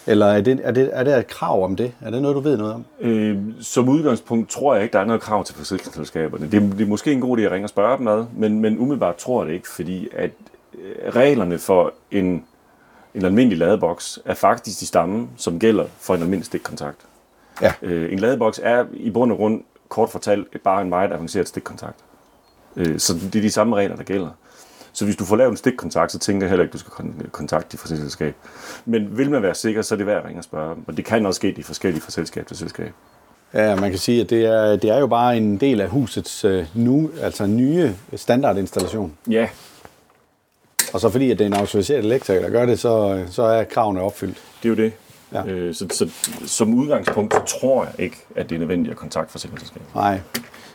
Eller 0.06 0.26
er 0.26 0.40
det, 0.40 0.60
er, 0.64 0.70
det, 0.70 0.90
er 0.92 1.04
det 1.04 1.18
et 1.18 1.26
krav 1.26 1.64
om 1.64 1.76
det? 1.76 1.92
Er 2.00 2.10
det 2.10 2.22
noget, 2.22 2.34
du 2.34 2.40
ved 2.40 2.56
noget 2.56 2.75
om? 2.75 2.84
Øh, 3.00 3.38
som 3.60 3.88
udgangspunkt 3.88 4.50
tror 4.50 4.75
jeg 4.75 4.82
ikke, 4.82 4.92
der 4.92 4.98
er 4.98 5.04
noget 5.04 5.22
krav 5.22 5.44
til 5.44 5.54
forsikringsselskaberne. 5.54 6.50
Det, 6.50 6.62
det 6.62 6.80
er 6.80 6.86
måske 6.86 7.12
en 7.12 7.20
god 7.20 7.38
idé 7.38 7.40
at 7.40 7.50
ringe 7.50 7.64
og 7.64 7.68
spørge 7.68 7.98
dem 7.98 8.08
ad, 8.08 8.25
men, 8.36 8.60
men 8.60 8.78
umiddelbart 8.78 9.16
tror 9.16 9.42
jeg 9.42 9.48
det 9.48 9.54
ikke, 9.54 9.68
fordi 9.68 10.08
at 10.12 10.30
øh, 10.75 11.14
reglerne 11.14 11.58
for 11.58 11.92
en, 12.10 12.44
en 13.14 13.25
almindelig 13.25 13.58
ladeboks 13.58 14.18
er 14.25 14.34
faktisk 14.34 14.80
de 14.80 14.86
samme, 14.86 15.28
som 15.36 15.58
gælder 15.58 15.84
for 15.98 16.14
en 16.14 16.22
almindelig 16.22 16.46
stikkontakt. 16.46 16.98
Ja. 17.62 17.72
Øh, 17.82 18.12
en 18.12 18.18
ladeboks 18.18 18.60
er 18.62 18.84
i 18.92 19.10
bund 19.10 19.32
og 19.32 19.38
grund 19.38 19.62
kort 19.88 20.10
fortalt 20.10 20.62
bare 20.64 20.82
en 20.82 20.88
meget 20.88 21.12
avanceret 21.12 21.48
stikkontakt. 21.48 21.96
Øh, 22.76 22.98
så 22.98 23.14
det 23.14 23.36
er 23.36 23.42
de 23.42 23.50
samme 23.50 23.76
regler, 23.76 23.96
der 23.96 24.02
gælder. 24.02 24.28
Så 24.92 25.04
hvis 25.04 25.16
du 25.16 25.25
får 25.25 25.36
lavet 25.36 25.50
en 25.50 25.56
stikkontakt, 25.56 26.12
så 26.12 26.18
tænker 26.18 26.46
jeg 26.46 26.50
heller 26.50 26.64
ikke, 26.64 26.70
at 26.70 26.72
du 26.72 26.78
skal 26.78 26.90
kon- 26.92 27.30
kontakte 27.30 27.68
dit 27.72 27.80
forsikringsselskab. 27.80 28.34
Men 28.84 29.18
vil 29.18 29.30
man 29.30 29.42
være 29.42 29.54
sikker, 29.54 29.82
så 29.82 29.94
er 29.94 29.96
det 29.96 30.06
værd 30.06 30.16
at 30.18 30.25
ringe 30.25 30.40
og 30.40 30.44
spørge. 30.44 30.76
Og 30.86 30.96
det 30.96 31.04
kan 31.04 31.26
også 31.26 31.36
ske 31.38 31.52
de 31.52 31.62
forskellige 31.62 32.02
fra 32.02 32.10
selskab 32.10 32.46
til 32.46 32.56
selskab. 32.56 32.92
Ja, 33.54 33.75
man 33.76 33.90
kan 33.90 33.98
sige, 33.98 34.20
at 34.20 34.30
det 34.30 34.44
er, 34.44 34.76
det 34.76 34.90
er 34.90 34.98
jo 34.98 35.06
bare 35.06 35.36
en 35.36 35.56
del 35.56 35.80
af 35.80 35.88
husets 35.88 36.44
øh, 36.44 36.66
nu, 36.75 37.10
altså 37.20 37.46
nye 37.46 37.94
standardinstallation. 38.16 39.12
Ja, 39.30 39.48
Og 40.92 41.00
så 41.00 41.10
fordi, 41.10 41.30
at 41.30 41.38
det 41.38 41.44
er 41.44 41.48
en 41.48 41.54
autoriseret 41.54 42.04
elektriker, 42.04 42.42
der 42.42 42.50
gør 42.50 42.66
det, 42.66 42.78
så, 42.78 43.14
øh, 43.14 43.30
så 43.30 43.42
er 43.42 43.64
kravene 43.64 44.00
opfyldt. 44.00 44.36
det 44.62 44.68
er 44.68 44.68
jo 44.68 44.76
det. 44.76 44.92
Ja. 45.33 45.45
Øh, 45.47 45.75
så, 45.75 45.87
så, 45.90 46.09
som 46.47 46.75
udgangspunkt, 46.75 47.35
så 47.35 47.59
tror 47.61 47.85
jeg 47.85 47.92
ikke, 48.04 48.16
at 48.37 48.49
det 48.50 48.54
er 48.54 48.59
nødvendigt 48.59 48.90
at 48.90 48.97
kontakte 48.97 49.33
forsikringsselskabet. 49.33 49.95
Nej. 49.95 50.21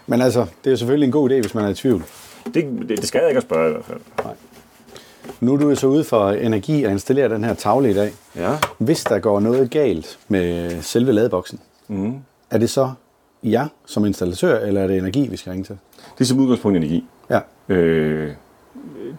Men 0.08 0.22
altså, 0.22 0.46
det 0.64 0.72
er 0.72 0.76
selvfølgelig 0.76 1.06
en 1.06 1.12
god 1.12 1.30
idé, 1.30 1.34
hvis 1.34 1.54
man 1.56 1.66
er 1.66 1.70
i 1.70 1.74
tvivl. 1.74 2.04
Det, 2.46 2.56
det, 2.56 2.90
det 2.90 3.08
skal 3.08 3.20
jeg 3.20 3.30
ikke 3.30 3.38
at 3.38 3.44
spørge 3.44 3.70
i 3.70 3.72
hvert 3.72 3.86
fald. 3.86 4.00
Nu 5.40 5.54
er 5.54 5.58
du 5.58 5.76
så 5.76 5.88
ude 5.88 6.04
for 6.04 6.30
energi 6.32 6.84
og 6.84 6.92
installere 6.92 7.30
den 7.30 7.44
her 7.44 7.54
tavle 7.54 7.92
i 7.92 7.94
dag. 7.94 8.12
Ja. 8.36 8.58
Hvis 8.78 9.04
der 9.04 9.20
går 9.20 9.40
noget 9.40 9.70
galt 9.72 10.20
med 10.28 10.82
selve 10.82 11.12
ladeboksen, 11.12 11.60
Mm. 11.88 12.14
er 12.50 12.58
det 12.58 12.70
så 12.70 12.92
jer 13.44 13.68
som 13.86 14.06
installatør, 14.06 14.60
eller 14.60 14.82
er 14.84 14.88
det 14.88 14.98
energi, 14.98 15.28
vi 15.28 15.38
skal 15.38 15.50
ringe 15.52 15.66
til? 15.66 15.78
Det 16.18 16.22
er 16.22 16.26
som 16.26 16.40
udgangspunkt 16.40 16.78
energi. 16.78 17.06
Ja. 17.30 17.40
Øh, 17.70 18.32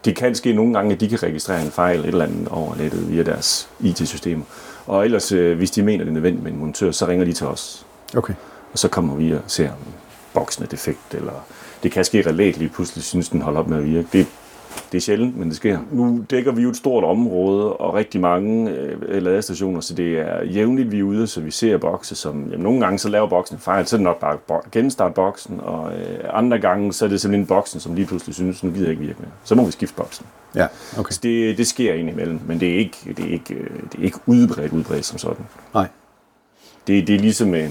det 0.04 0.16
kan 0.16 0.34
ske 0.34 0.52
nogle 0.52 0.74
gange, 0.74 0.94
at 0.94 1.00
de 1.00 1.08
kan 1.08 1.22
registrere 1.22 1.62
en 1.62 1.70
fejl 1.70 2.00
et 2.00 2.06
eller 2.06 2.24
andet 2.24 2.48
over 2.48 2.74
nettet 2.76 3.10
via 3.10 3.22
deres 3.22 3.68
IT-systemer. 3.80 4.44
Og 4.86 5.04
ellers, 5.04 5.32
øh, 5.32 5.56
hvis 5.56 5.70
de 5.70 5.82
mener, 5.82 6.04
det 6.04 6.10
er 6.10 6.14
nødvendigt 6.14 6.44
med 6.44 6.52
en 6.52 6.58
montør, 6.58 6.90
så 6.90 7.06
ringer 7.06 7.24
de 7.24 7.32
til 7.32 7.46
os. 7.46 7.86
Okay. 8.16 8.34
Og 8.72 8.78
så 8.78 8.88
kommer 8.88 9.14
vi 9.14 9.32
og 9.32 9.40
ser, 9.46 9.70
om 9.70 9.76
boksen 10.34 10.64
er 10.64 10.68
defekt, 10.68 11.14
eller 11.14 11.32
det 11.82 11.92
kan 11.92 12.04
ske 12.04 12.22
relæt 12.26 12.56
lige 12.56 12.68
pludselig, 12.68 13.04
synes 13.04 13.28
den 13.28 13.42
holder 13.42 13.60
op 13.60 13.68
med 13.68 13.78
at 13.78 13.84
virke. 13.84 14.08
Det, 14.12 14.26
det 14.92 14.98
er 14.98 15.02
sjældent, 15.02 15.36
men 15.36 15.48
det 15.48 15.56
sker. 15.56 15.78
Nu 15.90 16.24
dækker 16.30 16.52
vi 16.52 16.62
jo 16.62 16.68
et 16.68 16.76
stort 16.76 17.04
område 17.04 17.72
og 17.72 17.94
rigtig 17.94 18.20
mange 18.20 18.70
øh, 18.70 19.22
ladestationer, 19.22 19.80
så 19.80 19.94
det 19.94 20.18
er 20.18 20.44
jævnligt, 20.44 20.92
vi 20.92 20.98
er 20.98 21.02
ude, 21.02 21.26
så 21.26 21.40
vi 21.40 21.50
ser 21.50 21.78
bokse, 21.78 22.14
som 22.14 22.44
jamen, 22.50 22.60
nogle 22.64 22.80
gange 22.80 22.98
så 22.98 23.08
laver 23.08 23.26
boksen 23.28 23.56
en 23.56 23.60
fejl, 23.60 23.86
så 23.86 23.96
er 23.96 23.98
det 23.98 24.04
nok 24.04 24.20
bare 24.20 24.38
bo- 24.48 24.62
genstart 24.72 25.14
boksen, 25.14 25.60
og 25.62 25.92
øh, 25.92 26.18
andre 26.32 26.58
gange 26.58 26.92
så 26.92 27.04
er 27.04 27.08
det 27.08 27.20
simpelthen 27.20 27.46
boksen, 27.46 27.80
som 27.80 27.94
lige 27.94 28.06
pludselig 28.06 28.34
synes, 28.34 28.64
nu 28.64 28.70
gider 28.70 28.84
jeg 28.84 28.90
ikke 28.90 29.02
virke 29.04 29.18
mere. 29.20 29.30
Så 29.44 29.54
må 29.54 29.64
vi 29.64 29.72
skifte 29.72 29.94
boksen. 29.94 30.26
Ja, 30.54 30.66
okay. 30.98 31.12
Så 31.12 31.20
det, 31.22 31.58
det 31.58 31.66
sker 31.66 31.94
indimellem, 31.94 32.40
men 32.46 32.60
det 32.60 32.74
er 32.74 32.78
ikke, 32.78 32.96
det 33.16 33.24
er 33.24 33.32
ikke, 33.32 33.54
øh, 33.54 33.70
det 33.92 34.00
er 34.00 34.04
ikke 34.04 34.18
udbredt, 34.26 34.72
udbredt 34.72 35.04
som 35.04 35.18
sådan. 35.18 35.44
Nej. 35.74 35.86
Det, 36.86 37.06
det 37.06 37.14
er 37.14 37.18
ligesom 37.20 37.48
med 37.48 37.68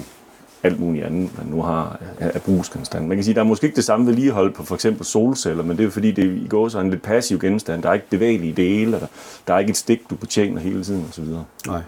alt 0.63 0.79
muligt 0.79 1.05
andet, 1.05 1.37
man 1.37 1.47
nu 1.47 1.61
har 1.61 1.99
af, 2.19 2.41
brugsgenstand. 2.41 3.07
Man 3.07 3.17
kan 3.17 3.23
sige, 3.23 3.35
der 3.35 3.39
er 3.41 3.45
måske 3.45 3.65
ikke 3.65 3.75
det 3.75 3.83
samme 3.85 4.07
vedligehold 4.07 4.53
på 4.53 4.63
for 4.63 4.75
eksempel 4.75 5.05
solceller, 5.05 5.63
men 5.63 5.77
det 5.77 5.85
er 5.85 5.89
fordi, 5.89 6.11
det 6.11 6.23
i 6.25 6.47
går 6.49 6.69
så 6.69 6.79
en 6.79 6.89
lidt 6.89 7.01
passiv 7.01 7.39
genstand. 7.39 7.83
Der 7.83 7.89
er 7.89 7.93
ikke 7.93 8.09
bevægelige 8.09 8.53
dele, 8.53 8.95
og 8.97 9.01
der, 9.01 9.07
der 9.47 9.53
er 9.53 9.59
ikke 9.59 9.69
et 9.69 9.77
stik, 9.77 10.09
du 10.09 10.15
betjener 10.15 10.61
hele 10.61 10.83
tiden 10.83 11.05
osv. 11.09 11.23
Nej. 11.67 11.81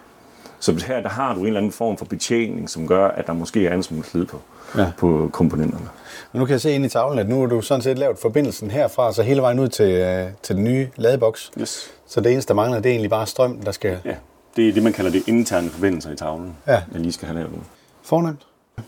Så 0.59 0.83
her 0.87 1.01
der 1.01 1.09
har 1.09 1.33
du 1.33 1.39
en 1.39 1.45
eller 1.47 1.59
anden 1.59 1.71
form 1.71 1.97
for 1.97 2.05
betjening, 2.05 2.69
som 2.69 2.87
gør, 2.87 3.07
at 3.07 3.27
der 3.27 3.33
måske 3.33 3.67
er 3.67 3.73
en 3.73 3.83
smule 3.83 4.03
slid 4.05 4.25
på, 4.25 4.39
Ja. 4.77 4.91
på 4.97 5.29
komponenterne. 5.33 5.85
Og 6.33 6.39
nu 6.39 6.45
kan 6.45 6.51
jeg 6.51 6.61
se 6.61 6.71
ind 6.71 6.85
i 6.85 6.89
tavlen, 6.89 7.19
at 7.19 7.29
nu 7.29 7.39
har 7.39 7.45
du 7.47 7.61
sådan 7.61 7.81
set 7.81 7.97
lavet 7.99 8.17
forbindelsen 8.19 8.71
herfra, 8.71 9.13
så 9.13 9.23
hele 9.23 9.41
vejen 9.41 9.59
ud 9.59 9.67
til, 9.67 9.91
øh, 9.91 10.27
til 10.43 10.55
den 10.55 10.63
nye 10.63 10.87
ladeboks. 10.95 11.51
Yes. 11.59 11.91
Så 12.07 12.21
det 12.21 12.31
eneste, 12.31 12.47
der 12.47 12.53
mangler, 12.53 12.79
det 12.79 12.85
er 12.89 12.91
egentlig 12.93 13.09
bare 13.09 13.27
strøm, 13.27 13.59
der 13.65 13.71
skal 13.71 13.97
Ja, 14.05 14.15
det 14.55 14.69
er 14.69 14.73
det, 14.73 14.83
man 14.83 14.93
kalder 14.93 15.11
det 15.11 15.23
interne 15.27 15.69
forbindelser 15.69 16.11
i 16.11 16.15
tavlen, 16.15 16.55
Ja. 16.67 16.71
jeg 16.93 17.01
lige 17.01 17.11
skal 17.11 17.27
have 17.27 17.35
lavet 17.39 17.51
nu. 17.51 17.57
fornemt. 18.03 18.39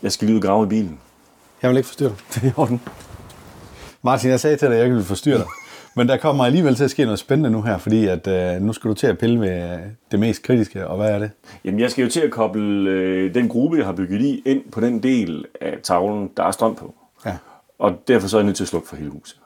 Jeg 0.02 0.12
skal 0.12 0.26
lige 0.26 0.34
ud 0.36 0.40
og 0.40 0.46
grave 0.46 0.66
i 0.66 0.68
bilen. 0.68 1.00
Jeg 1.62 1.70
vil 1.70 1.76
ikke 1.76 1.86
forstyrre 1.86 2.10
dig. 2.10 2.18
Det 2.34 2.42
er 2.42 2.48
i 2.48 2.52
orden. 2.56 2.80
Martin, 4.02 4.30
jeg 4.30 4.40
sagde 4.40 4.56
til 4.56 4.68
dig, 4.68 4.74
at 4.74 4.78
jeg 4.78 4.84
ikke 4.84 4.94
ville 4.94 5.06
forstyrre 5.06 5.38
dig. 5.38 5.46
Men 5.96 6.08
der 6.08 6.16
kommer 6.16 6.44
alligevel 6.44 6.74
til 6.74 6.84
at 6.84 6.90
ske 6.90 7.04
noget 7.04 7.18
spændende 7.18 7.50
nu 7.50 7.62
her, 7.62 7.78
fordi 7.78 8.06
at, 8.06 8.26
øh, 8.26 8.62
nu 8.62 8.72
skal 8.72 8.88
du 8.88 8.94
til 8.94 9.06
at 9.06 9.18
pille 9.18 9.38
med 9.38 9.72
øh, 9.72 9.78
det 10.10 10.20
mest 10.20 10.42
kritiske, 10.42 10.86
og 10.86 10.96
hvad 10.96 11.10
er 11.10 11.18
det? 11.18 11.30
Jamen, 11.64 11.80
jeg 11.80 11.90
skal 11.90 12.02
jo 12.02 12.10
til 12.10 12.20
at 12.20 12.30
koble 12.30 12.90
øh, 12.90 13.34
den 13.34 13.48
gruppe, 13.48 13.76
jeg 13.76 13.86
har 13.86 13.92
bygget 13.92 14.20
i, 14.20 14.42
ind 14.46 14.62
på 14.72 14.80
den 14.80 15.02
del 15.02 15.44
af 15.60 15.78
tavlen, 15.82 16.30
der 16.36 16.42
er 16.42 16.50
strøm 16.50 16.74
på. 16.74 16.94
Ja. 17.26 17.36
Og 17.78 17.92
derfor 18.08 18.28
så 18.28 18.36
er 18.36 18.40
jeg 18.40 18.46
nødt 18.46 18.56
til 18.56 18.64
at 18.64 18.68
slukke 18.68 18.88
for 18.88 18.96
hele 18.96 19.10
huset. 19.10 19.38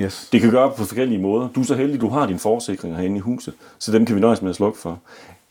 Yes. 0.00 0.28
Det 0.32 0.40
kan 0.40 0.50
gøre 0.50 0.70
på 0.70 0.76
forskellige 0.76 1.20
måder. 1.22 1.48
Du 1.48 1.60
er 1.60 1.64
så 1.64 1.74
heldig, 1.74 2.00
du 2.00 2.08
har 2.08 2.26
din 2.26 2.38
forsikring 2.38 2.96
herinde 2.96 3.16
i 3.16 3.20
huset, 3.20 3.54
så 3.78 3.92
dem 3.92 4.06
kan 4.06 4.16
vi 4.16 4.20
nøjes 4.20 4.42
med 4.42 4.50
at 4.50 4.56
slukke 4.56 4.78
for. 4.78 4.98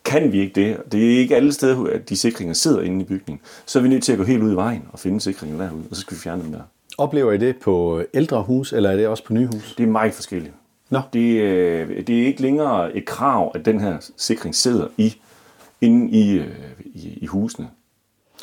Kan 0.03 0.31
vi 0.31 0.39
ikke 0.41 0.61
det, 0.61 0.77
det 0.91 1.13
er 1.15 1.19
ikke 1.19 1.35
alle 1.35 1.51
steder, 1.53 1.83
at 1.93 2.09
de 2.09 2.17
sikringer 2.17 2.53
sidder 2.53 2.81
inde 2.81 3.01
i 3.01 3.03
bygningen, 3.03 3.41
så 3.65 3.79
er 3.79 3.83
vi 3.83 3.89
nødt 3.89 4.03
til 4.03 4.11
at 4.11 4.17
gå 4.17 4.23
helt 4.23 4.43
ud 4.43 4.51
i 4.51 4.55
vejen 4.55 4.83
og 4.91 4.99
finde 4.99 5.21
sikringen 5.21 5.59
derude, 5.59 5.83
og 5.89 5.95
så 5.95 6.01
skal 6.01 6.15
vi 6.17 6.21
fjerne 6.21 6.43
dem 6.43 6.51
der. 6.51 6.59
Oplever 6.97 7.31
I 7.31 7.37
det 7.37 7.57
på 7.57 8.01
ældre 8.13 8.41
hus, 8.43 8.73
eller 8.73 8.89
er 8.91 8.95
det 8.95 9.07
også 9.07 9.23
på 9.23 9.33
nye 9.33 9.45
hus? 9.53 9.75
Det 9.77 9.83
er 9.83 9.87
meget 9.87 10.13
forskelligt. 10.13 10.53
Nå. 10.89 10.99
Det, 11.13 11.41
øh, 11.41 12.07
det 12.07 12.21
er 12.21 12.25
ikke 12.25 12.41
længere 12.41 12.95
et 12.97 13.05
krav, 13.05 13.51
at 13.55 13.65
den 13.65 13.79
her 13.79 13.97
sikring 14.17 14.55
sidder 14.55 14.87
i, 14.97 15.15
inde 15.81 16.11
i, 16.11 16.31
øh, 16.31 16.47
i, 16.93 17.17
i 17.21 17.25
husene. 17.25 17.67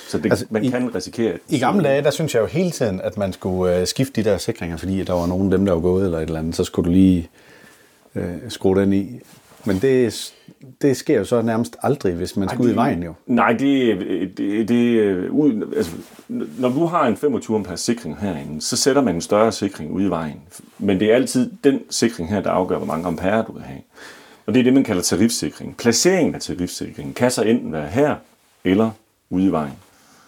Så 0.09 0.19
det, 0.19 0.31
Altså, 0.31 0.47
man 0.51 0.65
i- 0.65 0.69
kan 0.71 0.95
risikere... 0.95 1.33
at- 1.33 1.41
I 1.49 1.59
gamle 1.59 1.85
dage, 1.85 2.03
der 2.03 2.11
synes 2.11 2.35
jeg 2.35 2.41
jo 2.41 2.47
hele 2.47 2.71
tiden, 2.71 3.01
at 3.01 3.17
man 3.17 3.33
skulle 3.33 3.81
øh, 3.81 3.87
skifte 3.87 4.23
de 4.23 4.31
der 4.31 4.39
sikringer, 4.39 4.77
fordi 4.77 5.05
der 5.05 5.13
var 5.13 5.27
nogen 5.27 5.53
af 5.53 5.59
dem, 5.59 5.67
der 5.67 5.73
var 5.73 5.81
gået 5.81 6.05
eller 6.05 6.19
et 6.19 6.23
eller 6.23 6.39
andet, 6.39 6.57
så 6.57 6.65
skulle 6.65 6.87
du 6.87 6.93
lige 6.93 7.29
øh, 8.15 8.35
skrue 8.49 8.81
den 8.81 8.93
i. 8.93 9.21
Men 9.65 9.79
det, 9.79 10.33
det 10.83 10.97
sker 10.97 11.19
jo 11.19 11.25
så 11.25 11.43
nærmest 11.43 11.77
aldrig, 11.83 12.15
hvis 12.15 12.37
man 12.37 12.49
skal 12.49 12.61
ud 12.61 12.71
i 12.71 12.75
vejen 12.75 13.03
jo. 13.03 13.15
Nej, 13.27 13.53
det, 13.53 13.99
det, 14.39 14.69
det 14.69 15.29
ud, 15.29 15.73
altså, 15.77 15.93
når 16.59 16.69
du 16.69 16.87
har 16.87 17.07
en 17.07 17.17
25 17.17 17.57
ampere 17.57 17.77
sikring 17.77 18.19
herinde, 18.21 18.61
så 18.61 18.77
sætter 18.77 19.03
man 19.03 19.15
en 19.15 19.21
større 19.21 19.53
sikring 19.53 19.93
ude 19.93 20.05
i 20.05 20.11
vejen. 20.11 20.41
Men 20.79 21.01
det 21.01 21.11
er 21.11 21.15
altid 21.15 21.51
den 21.65 21.81
sikring 21.91 22.29
her, 22.31 22.41
der 22.41 22.51
afgør, 22.51 22.77
hvor 22.77 22.87
mange 22.87 23.07
ampere 23.07 23.43
du 23.43 23.53
vil 23.53 23.63
have. 23.63 23.81
Og 24.47 24.55
det 24.55 24.61
er 24.61 24.65
det, 24.65 24.73
man 24.73 24.85
kalder 24.85 25.03
tarifsikring. 25.03 25.77
Placeringen 25.77 26.35
af 26.35 26.41
tarifsikringen 26.41 27.15
kan 27.15 27.31
så 27.31 27.43
enten 27.43 27.73
være 27.73 27.87
her 27.87 28.15
eller 28.65 28.91
ude 29.31 29.45
i 29.45 29.53
vejen. 29.53 29.73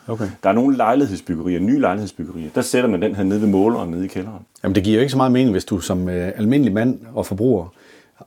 Okay. 0.09 0.29
Der 0.43 0.49
er 0.49 0.53
nogle 0.53 0.77
lejlighedsbyggerier, 0.77 1.61
nye 1.61 1.81
lejlighedsbyggerier, 1.81 2.51
der 2.55 2.63
sætter 2.63 2.91
man 2.91 3.03
den 3.03 3.15
her 3.15 3.25
nede 3.25 3.41
ved 3.41 3.49
måleren 3.49 3.91
nede 3.91 4.05
i 4.05 4.09
kælderen. 4.09 4.47
Jamen 4.63 4.75
det 4.75 4.85
giver 4.85 4.97
jo 4.97 5.01
ikke 5.01 5.11
så 5.11 5.17
meget 5.17 5.33
mening, 5.33 5.51
hvis 5.51 5.65
du 5.65 5.81
som 5.81 6.09
øh, 6.09 6.33
almindelig 6.37 6.73
mand 6.73 6.99
og 7.15 7.27
forbruger 7.27 7.75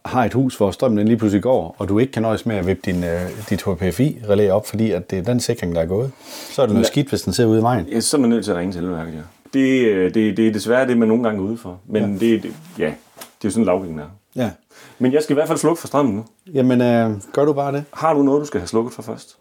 har 0.06 0.26
et 0.26 0.34
hus, 0.34 0.58
hvor 0.58 0.72
strømmen 0.72 1.08
lige 1.08 1.18
pludselig 1.18 1.44
går, 1.44 1.76
og 1.78 1.90
du 1.90 2.00
ikke 2.00 2.12
kan 2.12 2.22
nøjes 2.22 2.46
med 2.46 2.56
at 2.56 2.68
vippe 2.68 2.92
din, 2.92 3.04
øh, 3.04 3.22
dit 3.50 3.62
HPFI-relæ 3.62 4.50
op, 4.50 4.68
fordi 4.68 4.92
at 4.92 5.12
det 5.12 5.20
er 5.20 5.24
den 5.24 5.40
sikring, 5.40 5.76
der 5.76 5.82
er 5.82 5.86
gået. 5.86 6.12
Så 6.26 6.62
er 6.62 6.66
det 6.66 6.74
noget 6.74 6.88
skidt, 6.88 7.10
hvis 7.10 7.22
den 7.22 7.34
sidder 7.34 7.50
ude 7.50 7.60
i 7.60 7.62
vejen. 7.62 7.86
Ja, 7.86 8.00
så 8.00 8.18
er 8.18 8.22
man 8.22 8.30
nødt 8.30 8.46
til 8.46 8.52
at 8.52 8.58
ringe 8.58 8.74
til 8.74 8.84
elværket, 8.84 9.14
ja. 9.14 9.20
Det, 9.54 9.86
øh, 9.88 10.14
det, 10.14 10.38
det 10.38 10.48
er 10.48 10.52
desværre 10.52 10.88
det, 10.88 10.98
man 10.98 11.08
nogle 11.08 11.24
gange 11.24 11.40
er 11.40 11.44
ude 11.44 11.58
for. 11.58 11.80
Men 11.88 12.04
ja. 12.04 12.26
Det, 12.26 12.44
det, 12.44 12.52
ja, 12.80 12.86
det 12.86 12.92
er 12.92 12.94
jo 13.44 13.50
sådan, 13.50 13.66
lavgængen 13.66 14.00
er. 14.00 14.06
Ja. 14.36 14.50
Men 15.00 15.14
jeg 15.14 15.24
skal 15.24 15.34
i 15.34 15.36
hvert 15.36 15.48
fald 15.48 15.58
slukke 15.58 15.80
for 15.80 15.88
strømmen 15.88 16.16
nu. 16.16 16.26
Jamen, 16.54 16.82
øh, 16.82 17.12
gør 17.34 17.46
du 17.46 17.54
bare 17.54 17.72
det? 17.72 17.84
Har 17.94 18.14
du 18.14 18.24
noget, 18.24 18.42
du 18.42 18.46
skal 18.46 18.60
have 18.60 18.68
slukket 18.68 18.94
for 18.94 19.02
først? 19.02 19.38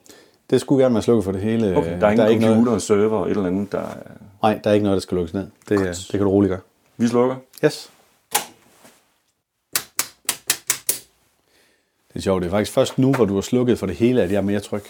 Det 0.50 0.60
skulle 0.60 0.84
gerne 0.84 0.94
være 0.94 1.02
slukket 1.02 1.24
for 1.24 1.32
det 1.32 1.40
hele. 1.40 1.76
Okay, 1.76 2.00
der 2.00 2.06
er 2.06 2.10
ingen 2.10 2.28
ikke 2.30 2.42
computer, 2.42 2.64
noget, 2.64 2.82
server 2.82 3.18
og 3.18 3.26
et 3.26 3.30
eller 3.30 3.46
andet, 3.46 3.72
der 3.72 3.78
er... 3.78 3.84
nej, 4.42 4.60
der 4.64 4.70
er 4.70 4.74
ikke 4.74 4.84
noget, 4.84 4.96
der 4.96 5.00
skal 5.00 5.14
lukkes 5.16 5.34
ned. 5.34 5.46
Det, 5.68 5.80
øh, 5.80 5.86
det 5.86 6.06
kan 6.10 6.20
du 6.20 6.30
roligt 6.30 6.50
gøre. 6.50 6.60
Vi 6.96 7.06
slukker. 7.06 7.36
Yes. 7.64 7.90
Det 12.12 12.18
er 12.18 12.22
sjovt. 12.22 12.42
Det 12.42 12.46
er 12.48 12.50
faktisk 12.50 12.72
først 12.72 12.98
nu, 12.98 13.12
hvor 13.12 13.24
du 13.24 13.34
har 13.34 13.40
slukket 13.40 13.78
for 13.78 13.86
det 13.86 13.96
hele, 13.96 14.22
at 14.22 14.30
jeg 14.30 14.36
er 14.38 14.42
mere 14.42 14.60
tryg. 14.60 14.82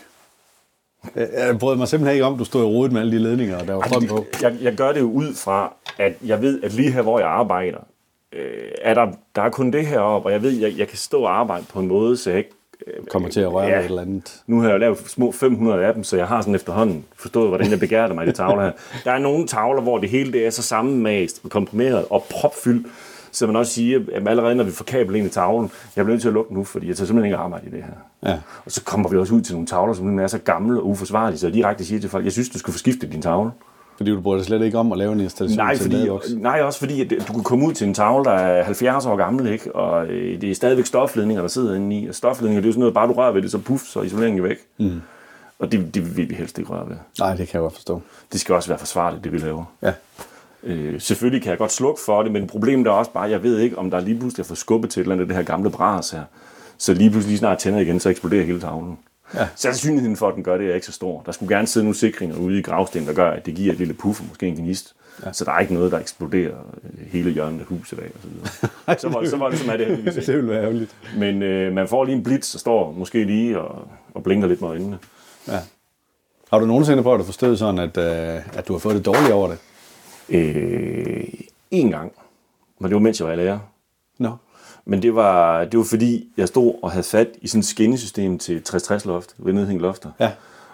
Jeg, 1.17 1.59
brød 1.61 1.77
mig 1.77 1.89
simpelthen 1.89 2.15
ikke 2.15 2.25
om, 2.25 2.39
du 2.39 2.45
stod 2.45 2.63
i 2.63 2.65
rodet 2.67 2.93
med 2.93 3.01
alle 3.01 3.13
de 3.13 3.19
ledninger, 3.23 3.59
og 3.61 3.67
der 3.67 3.75
var 3.75 3.87
strøm 3.89 4.07
på. 4.07 4.25
Jeg, 4.43 4.57
jeg 4.63 4.75
gør 4.75 4.93
det 4.93 5.01
jo 5.01 5.11
ud 5.11 5.35
fra, 5.35 5.73
at 5.99 6.13
jeg 6.25 6.43
ved, 6.43 6.63
at 6.63 6.73
lige 6.73 6.91
her, 6.93 7.03
hvor 7.03 7.19
jeg 7.19 7.29
arbejder, 7.29 7.79
øh, 8.33 8.43
er 8.83 8.95
der, 8.95 9.07
der 9.37 9.43
er 9.43 9.51
kun 9.51 9.71
det 9.73 9.87
her 9.87 9.99
op, 10.01 10.25
og 10.25 10.33
jeg 10.33 10.43
ved, 10.43 10.57
at 10.57 10.71
jeg, 10.71 10.79
jeg 10.79 10.89
kan 10.89 10.99
stå 10.99 11.23
og 11.23 11.39
arbejde 11.41 11.65
på 11.73 11.81
en 11.81 11.87
måde, 11.89 12.17
så 12.17 12.31
jeg 12.31 12.39
ikke... 12.39 12.51
Øh, 12.87 13.07
Kommer 13.11 13.29
til 13.29 13.41
at 13.41 13.53
røre 13.53 13.65
Ja. 13.67 13.73
ja. 13.73 13.79
et 13.79 13.85
eller 13.85 14.03
andet. 14.03 14.43
Nu 14.47 14.61
har 14.61 14.71
jeg 14.71 14.81
lavet 14.81 14.99
små 14.99 15.33
500 15.33 15.85
af 15.87 15.95
dem, 15.95 16.05
så 16.05 16.17
jeg 16.17 16.27
har 16.27 16.41
sådan 16.41 16.55
efterhånden 16.55 17.05
forstået, 17.17 17.49
hvordan 17.49 17.71
jeg 17.71 17.81
begærter 17.81 18.15
mig 18.15 18.25
i 18.27 18.29
de 18.31 18.33
tavler 18.33 18.63
her. 18.65 18.73
Der 19.05 19.13
er 19.13 19.19
nogle 19.19 19.47
tavler, 19.47 19.83
hvor 19.83 19.99
det 19.99 20.09
hele 20.09 20.33
det 20.33 20.47
er 20.47 20.51
så 20.51 20.63
sammenmast, 20.63 21.41
komprimeret 21.49 22.05
og 22.11 22.25
propfyldt, 22.31 22.87
så 23.33 23.47
man 23.47 23.57
også 23.57 23.73
siger, 23.73 24.01
at 24.13 24.29
allerede 24.29 24.55
når 24.55 24.65
vi 24.65 24.71
får 24.71 24.85
kabel 24.85 25.15
ind 25.17 25.27
i 25.27 25.31
tavlen, 25.31 25.71
jeg 25.97 26.05
bliver 26.05 26.15
nødt 26.15 26.21
til 26.21 26.29
at 26.29 26.35
lukke 26.35 26.55
nu, 26.55 26.65
fordi 26.65 26.89
jeg 26.89 26.97
tager 26.97 27.07
simpelthen 27.07 27.27
ikke 27.33 27.37
arbejde 27.37 27.67
i 27.67 27.71
det 27.71 27.85
her. 27.85 28.31
Ja. 28.31 28.39
Og 28.65 28.73
så 28.73 28.83
kommer 28.85 29.09
vi 29.09 29.17
også 29.17 29.35
ud 29.35 29.41
til 29.41 29.55
nogle 29.55 29.67
tavler, 29.67 29.95
som 29.95 30.19
er 30.19 30.27
så 30.27 30.39
gamle 30.39 30.81
og 30.81 30.87
uforsvarlige, 30.87 31.39
så 31.39 31.47
jeg 31.47 31.55
direkte 31.55 31.85
siger 31.85 32.01
til 32.01 32.11
folk, 32.11 32.25
jeg 32.25 32.33
synes, 32.33 32.49
du 32.49 32.59
skal 32.59 32.73
få 32.73 32.79
skiftet 32.79 33.13
din 33.13 33.23
tavle. 33.23 33.51
Fordi 33.97 34.11
du 34.11 34.21
bryder 34.21 34.43
slet 34.43 34.63
ikke 34.63 34.79
om 34.79 34.93
at 34.93 34.99
lave 34.99 35.13
en 35.13 35.21
installation 35.21 35.57
Nej, 35.65 35.75
til 35.77 35.85
en 35.85 35.91
fordi, 35.91 36.03
ladeboks. 36.03 36.33
nej, 36.37 36.61
også 36.63 36.79
fordi 36.79 37.01
at 37.01 37.25
du 37.29 37.33
kan 37.33 37.43
komme 37.43 37.67
ud 37.67 37.73
til 37.73 37.87
en 37.87 37.95
tavle, 37.95 38.25
der 38.25 38.31
er 38.31 38.65
70 38.65 39.07
år 39.07 39.17
gammel, 39.17 39.47
ikke? 39.47 39.77
og 39.77 40.07
øh, 40.07 40.41
det 40.41 40.51
er 40.51 40.55
stadigvæk 40.55 40.87
stofledninger, 40.87 41.41
der 41.43 41.49
sidder 41.49 41.75
inde 41.75 41.99
i. 42.01 42.09
Og 42.09 42.15
stofledninger, 42.15 42.61
det 42.61 42.67
er 42.67 42.69
jo 42.69 42.73
sådan 42.73 42.81
noget, 42.81 42.95
bare 42.95 43.09
du 43.09 43.13
rører 43.13 43.33
ved 43.33 43.43
det, 43.43 43.51
så 43.51 43.59
puff, 43.59 43.83
så 43.85 44.01
er 44.01 44.05
isoleringen 44.05 44.43
væk. 44.43 44.57
Mm. 44.79 45.01
Og 45.59 45.73
det, 45.73 45.95
det 45.95 46.17
vil 46.17 46.29
vi 46.29 46.35
helst 46.35 46.59
ikke 46.59 46.71
røre 46.71 46.89
ved. 46.89 46.97
Nej, 47.19 47.35
det 47.35 47.49
kan 47.49 47.55
jeg 47.55 47.63
godt 47.63 47.75
forstå. 47.75 48.03
Det 48.33 48.41
skal 48.41 48.55
også 48.55 48.69
være 48.69 48.79
forsvarligt, 48.79 49.25
det 49.25 49.33
vi 49.33 49.39
laver. 49.39 49.65
Ja. 49.83 49.93
Øh, 50.65 51.01
selvfølgelig 51.01 51.43
kan 51.43 51.51
jeg 51.51 51.59
godt 51.59 51.73
slukke 51.73 52.01
for 52.07 52.23
det, 52.23 52.33
men 52.33 52.47
problemet 52.47 52.87
er 52.87 52.91
også 52.91 53.11
bare, 53.11 53.31
jeg 53.31 53.43
ved 53.43 53.59
ikke, 53.59 53.79
om 53.79 53.91
der 53.91 54.01
lige 54.01 54.19
pludselig 54.19 54.43
er 54.43 54.47
for 54.47 54.55
skubbet 54.55 54.91
til 54.91 55.01
et 55.01 55.05
eller 55.05 55.15
andet 55.15 55.25
af 55.25 55.29
det 55.29 55.37
her 55.37 55.45
gamle 55.45 55.71
bras 55.71 56.11
her. 56.11 56.23
Så 56.79 56.95
lige 56.95 57.11
pludselig 57.11 57.31
lige 57.31 57.39
snart 57.39 57.59
tænder 57.59 57.81
igen, 57.81 58.01
så 58.01 58.09
eksploderer 58.09 58.45
hele 58.45 58.61
tavlen. 58.61 58.99
Ja. 59.35 59.49
Sandsynligheden 59.57 60.17
for, 60.17 60.29
at 60.29 60.35
den 60.35 60.45
gør 60.45 60.59
det, 60.59 60.71
er 60.71 60.75
ikke 60.75 60.87
så 60.87 60.93
stor. 60.93 61.23
Der 61.27 61.33
skulle 61.33 61.57
gerne 61.57 61.67
sidde 61.67 61.85
nogle 61.85 61.97
sikringer 61.97 62.37
ude 62.37 62.59
i 62.59 62.63
gravstenen, 62.63 63.09
der 63.09 63.15
gør, 63.15 63.31
at 63.31 63.47
det 63.47 63.55
giver 63.55 63.73
et 63.73 63.79
lille 63.79 63.95
puff, 63.95 64.21
måske 64.29 64.47
en 64.47 64.55
gnist. 64.55 64.95
Ja. 65.25 65.33
Så 65.33 65.45
der 65.45 65.53
er 65.53 65.61
ikke 65.61 65.75
noget, 65.75 65.93
der 65.93 65.99
eksploderer 65.99 66.55
hele 66.99 67.31
hjørnet 67.31 67.61
af 67.61 67.67
huset 67.67 67.99
af. 67.99 68.11
Og 68.15 68.21
så, 68.23 68.29
videre. 68.29 68.99
så, 68.99 69.09
var, 69.09 69.27
så 69.27 69.37
var 69.37 69.51
det, 69.51 69.59
som 69.59 69.69
er 69.69 69.77
det 69.77 69.87
heldigvis 69.87 70.15
Det 70.27 70.37
ville 70.37 70.51
være 70.51 70.63
ærgerligt. 70.63 70.97
Men 71.17 71.43
øh, 71.43 71.73
man 71.73 71.89
får 71.89 72.05
lige 72.05 72.17
en 72.17 72.23
blitz, 72.23 72.55
og 72.55 72.61
står 72.61 72.93
måske 72.93 73.25
lige 73.25 73.61
og, 73.61 73.89
og 74.15 74.23
blinker 74.23 74.49
lidt 74.49 74.61
med 74.61 74.69
øjnene. 74.69 74.99
Ja. 75.49 75.59
Har 76.51 76.59
du 76.59 76.67
nogensinde 76.67 77.03
prøvet 77.03 77.21
at 77.21 77.27
forstå 77.27 77.57
sådan, 77.57 77.79
at, 77.79 77.97
øh, 77.97 78.59
at 78.59 78.69
du 78.69 78.73
har 78.73 78.79
fået 78.79 78.95
det 78.95 79.07
dårligt 79.07 79.33
over 79.33 79.49
det? 79.49 79.59
Øh, 80.33 81.25
en 81.71 81.91
gang. 81.91 82.13
Men 82.79 82.89
det 82.89 82.95
var 82.95 83.01
mens 83.01 83.21
jeg 83.21 83.29
var 83.29 83.35
lærer. 83.35 83.59
Nå. 84.19 84.31
Men 84.85 85.03
det 85.03 85.15
var, 85.15 85.65
det 85.65 85.79
var 85.79 85.85
fordi, 85.85 86.29
jeg 86.37 86.49
stod 86.49 86.75
og 86.83 86.91
havde 86.91 87.05
fat 87.05 87.29
i 87.41 87.49
sådan 87.49 87.61
et 87.61 87.67
skinnesystem 87.67 88.39
til 88.39 88.63
60-60 88.69 89.09
loft, 89.09 89.35
ved 89.39 89.53
nedhængende 89.53 89.83
lofter. 89.83 90.11
Ja. 90.21 90.31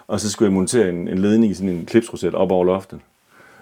Og 0.07 0.19
så 0.19 0.31
skulle 0.31 0.47
jeg 0.47 0.53
montere 0.53 0.89
en, 0.89 1.07
en 1.07 1.17
ledning 1.17 1.51
i 1.51 1.55
sådan 1.55 1.69
en 1.69 1.85
klipsroset 1.85 2.35
op 2.35 2.51
over 2.51 2.65
loftet. 2.65 2.99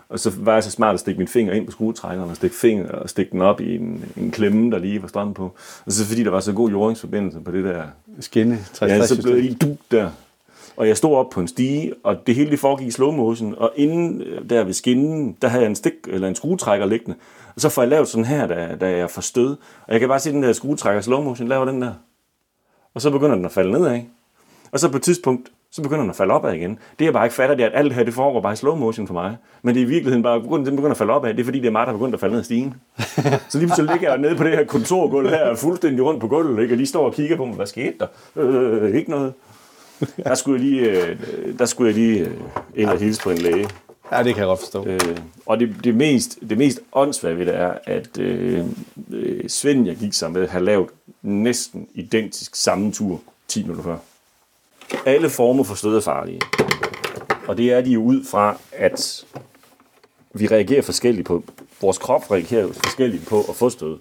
Og 0.09 0.19
så 0.19 0.31
var 0.39 0.53
jeg 0.53 0.63
så 0.63 0.71
smart 0.71 0.93
at 0.93 0.99
stikke 0.99 1.17
min 1.17 1.27
finger 1.27 1.53
ind 1.53 1.65
på 1.65 1.71
skruetrækkeren 1.71 2.29
og 2.29 2.35
stikke, 2.35 2.55
finger, 2.55 2.89
og 2.89 3.09
stikke 3.09 3.31
den 3.31 3.41
op 3.41 3.61
i 3.61 3.75
en, 3.75 4.05
en 4.17 4.31
klemme, 4.31 4.71
der 4.71 4.77
lige 4.77 5.01
var 5.01 5.07
strøm 5.07 5.33
på. 5.33 5.51
Og 5.85 5.91
så 5.91 6.05
fordi 6.05 6.23
der 6.23 6.31
var 6.31 6.39
så 6.39 6.53
god 6.53 6.69
jordingsforbindelse 6.69 7.39
på 7.39 7.51
det 7.51 7.63
der, 7.63 7.83
Skinne, 8.19 8.59
60 8.73 8.91
ja, 8.91 9.05
så 9.05 9.21
blev 9.21 9.33
jeg 9.33 9.43
lige 9.43 9.55
duk 9.55 9.77
der. 9.91 10.11
Og 10.77 10.87
jeg 10.87 10.97
stod 10.97 11.15
op 11.15 11.29
på 11.29 11.39
en 11.39 11.47
stige, 11.47 11.93
og 12.03 12.27
det 12.27 12.35
hele 12.35 12.51
det 12.51 12.59
foregik 12.59 12.87
i 12.87 12.91
slow 12.91 13.11
motion, 13.11 13.55
og 13.57 13.71
inden 13.75 14.21
øh, 14.21 14.49
der 14.49 14.63
ved 14.63 14.73
skinnen, 14.73 15.37
der 15.41 15.47
havde 15.47 15.63
jeg 15.63 15.69
en 15.69 15.75
stik 15.75 15.93
eller 16.07 16.27
en 16.27 16.35
skruetrækker 16.35 16.85
liggende. 16.85 17.15
Og 17.55 17.61
så 17.61 17.69
får 17.69 17.81
jeg 17.81 17.89
lavet 17.89 18.07
sådan 18.07 18.25
her, 18.25 18.47
da, 18.47 18.75
da 18.81 18.97
jeg 18.97 19.09
får 19.09 19.21
stød. 19.21 19.49
Og 19.87 19.93
jeg 19.93 19.99
kan 19.99 20.09
bare 20.09 20.19
se 20.19 20.31
den 20.31 20.43
der 20.43 20.53
skruetrækker 20.53 21.01
slow 21.01 21.21
motion, 21.21 21.47
laver 21.47 21.65
den 21.65 21.81
der. 21.81 21.93
Og 22.93 23.01
så 23.01 23.11
begynder 23.11 23.35
den 23.35 23.45
at 23.45 23.51
falde 23.51 23.71
nedad. 23.71 24.01
Og 24.71 24.79
så 24.79 24.89
på 24.89 24.97
et 24.97 25.03
tidspunkt, 25.03 25.51
så 25.71 25.81
begynder 25.81 26.01
den 26.01 26.09
at 26.09 26.15
falde 26.15 26.33
opad 26.33 26.53
igen. 26.53 26.79
Det 26.99 27.05
jeg 27.05 27.13
bare 27.13 27.25
ikke 27.25 27.35
fatter, 27.35 27.55
det 27.55 27.63
er, 27.63 27.69
at 27.69 27.75
alt 27.75 27.85
det 27.85 27.95
her, 27.95 28.03
det 28.03 28.13
foregår 28.13 28.41
bare 28.41 28.53
i 28.53 28.55
slow 28.55 28.75
motion 28.75 29.07
for 29.07 29.13
mig. 29.13 29.37
Men 29.61 29.75
det 29.75 29.81
er 29.81 29.85
i 29.85 29.89
virkeligheden 29.89 30.23
bare, 30.23 30.41
grund 30.41 30.65
den 30.65 30.75
begynder 30.75 30.91
at 30.91 30.97
falde 30.97 31.13
opad, 31.13 31.33
det 31.33 31.39
er 31.39 31.43
fordi, 31.43 31.59
det 31.59 31.67
er 31.67 31.71
mig, 31.71 31.87
der 31.87 31.93
er 31.93 31.97
begyndt 31.97 32.13
at 32.13 32.19
falde 32.19 32.33
ned 32.33 32.39
ad 32.39 32.43
stigen. 32.43 32.73
så 33.49 33.57
lige 33.57 33.67
pludselig 33.67 33.91
ligger 33.91 34.09
jeg 34.09 34.17
nede 34.17 34.35
på 34.35 34.43
det 34.43 34.51
her 34.51 34.65
kontorgulv 34.65 35.29
her, 35.29 35.55
fuldstændig 35.55 36.05
rundt 36.05 36.21
på 36.21 36.27
gulvet, 36.27 36.61
ikke? 36.61 36.73
og 36.73 36.77
lige 36.77 36.87
står 36.87 37.05
og 37.05 37.13
kigger 37.13 37.37
på 37.37 37.45
mig, 37.45 37.55
hvad 37.55 37.65
skete 37.65 37.93
der? 37.99 38.07
Øh, 38.35 38.95
ikke 38.95 39.09
noget. 39.09 39.33
Der 40.23 40.35
skulle 40.35 40.61
jeg 40.61 40.69
lige, 40.69 41.07
øh, 41.07 41.17
der 41.59 41.65
skulle 41.65 41.87
jeg 41.87 41.95
lige 41.95 42.19
øh, 42.19 42.37
ind 42.75 42.89
og 42.89 42.99
hilse 42.99 43.21
på 43.21 43.29
en 43.29 43.37
læge. 43.37 43.69
Ja, 44.11 44.23
det 44.23 44.33
kan 44.33 44.37
jeg 44.37 44.47
godt 44.47 44.59
forstå. 44.59 44.85
Øh, 44.85 45.17
og 45.45 45.59
det, 45.59 45.75
det, 45.83 45.95
mest, 45.95 46.37
det 46.49 46.57
mest 46.57 46.79
åndssvage 46.93 47.37
ved 47.37 47.45
det 47.45 47.55
er, 47.55 47.73
at 47.85 48.19
øh, 48.19 48.65
øh, 49.11 49.49
Svend, 49.49 49.87
jeg 49.87 49.95
gik 49.95 50.13
sammen 50.13 50.41
med, 50.41 50.49
har 50.49 50.59
lavet 50.59 50.89
næsten 51.21 51.87
identisk 51.93 52.55
samme 52.55 52.91
tur 52.91 53.21
10 53.47 53.61
minutter 53.61 53.83
før. 53.83 53.97
Alle 55.05 55.29
former 55.29 55.63
for 55.63 55.75
stød 55.75 55.97
er 55.97 56.01
farlige. 56.01 56.41
Og 57.47 57.57
det 57.57 57.73
er 57.73 57.81
de 57.81 57.91
jo 57.91 58.03
ud 58.03 58.23
fra, 58.23 58.57
at 58.71 59.25
vi 60.33 60.47
reagerer 60.47 60.81
forskelligt 60.81 61.27
på, 61.27 61.43
vores 61.81 61.97
krop 61.97 62.31
reagerer 62.31 62.73
forskelligt 62.73 63.27
på 63.27 63.41
at 63.49 63.55
få 63.55 63.69
stød. 63.69 63.97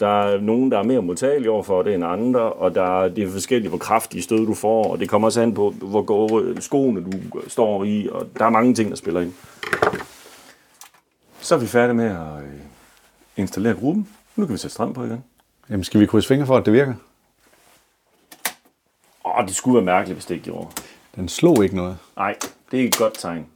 Der 0.00 0.22
er 0.22 0.40
nogen, 0.40 0.70
der 0.70 0.78
er 0.78 0.82
mere 0.82 1.02
modtagelige 1.02 1.50
overfor 1.50 1.82
det 1.82 1.94
end 1.94 2.04
andre, 2.04 2.40
og 2.52 2.74
der 2.74 3.02
er, 3.02 3.08
det 3.08 3.24
er 3.24 3.30
forskelligt, 3.30 3.70
hvor 3.70 3.78
kraftige 3.78 4.22
stød 4.22 4.46
du 4.46 4.54
får, 4.54 4.84
og 4.92 5.00
det 5.00 5.08
kommer 5.08 5.28
også 5.28 5.42
an 5.42 5.54
på, 5.54 5.70
hvor 5.70 6.02
gode 6.02 6.62
skoene 6.62 7.04
du 7.04 7.40
står 7.48 7.84
i, 7.84 8.08
og 8.12 8.28
der 8.38 8.44
er 8.44 8.50
mange 8.50 8.74
ting, 8.74 8.90
der 8.90 8.96
spiller 8.96 9.20
ind. 9.20 9.32
Så 11.40 11.54
er 11.54 11.58
vi 11.58 11.66
færdige 11.66 11.94
med 11.94 12.04
at 12.04 12.42
øh, 12.42 12.60
installere 13.36 13.74
gruppen. 13.74 14.08
Nu 14.36 14.46
kan 14.46 14.52
vi 14.52 14.58
sætte 14.58 14.74
strøm 14.74 14.94
på 14.94 15.04
igen. 15.04 15.24
Jamen, 15.70 15.84
skal 15.84 16.00
vi 16.00 16.06
krydse 16.06 16.28
fingre 16.28 16.46
for, 16.46 16.56
at 16.56 16.66
det 16.66 16.72
virker? 16.72 16.94
Åh, 19.24 19.46
det 19.46 19.56
skulle 19.56 19.74
være 19.74 19.84
mærkeligt, 19.84 20.16
hvis 20.16 20.26
det 20.26 20.34
ikke 20.34 20.44
gjorde. 20.44 20.68
Den 21.16 21.28
slog 21.28 21.64
ikke 21.64 21.76
noget. 21.76 21.96
Nej, 22.16 22.36
det 22.70 22.80
er 22.80 22.88
et 22.88 22.96
godt 22.96 23.18
tegn. 23.18 23.46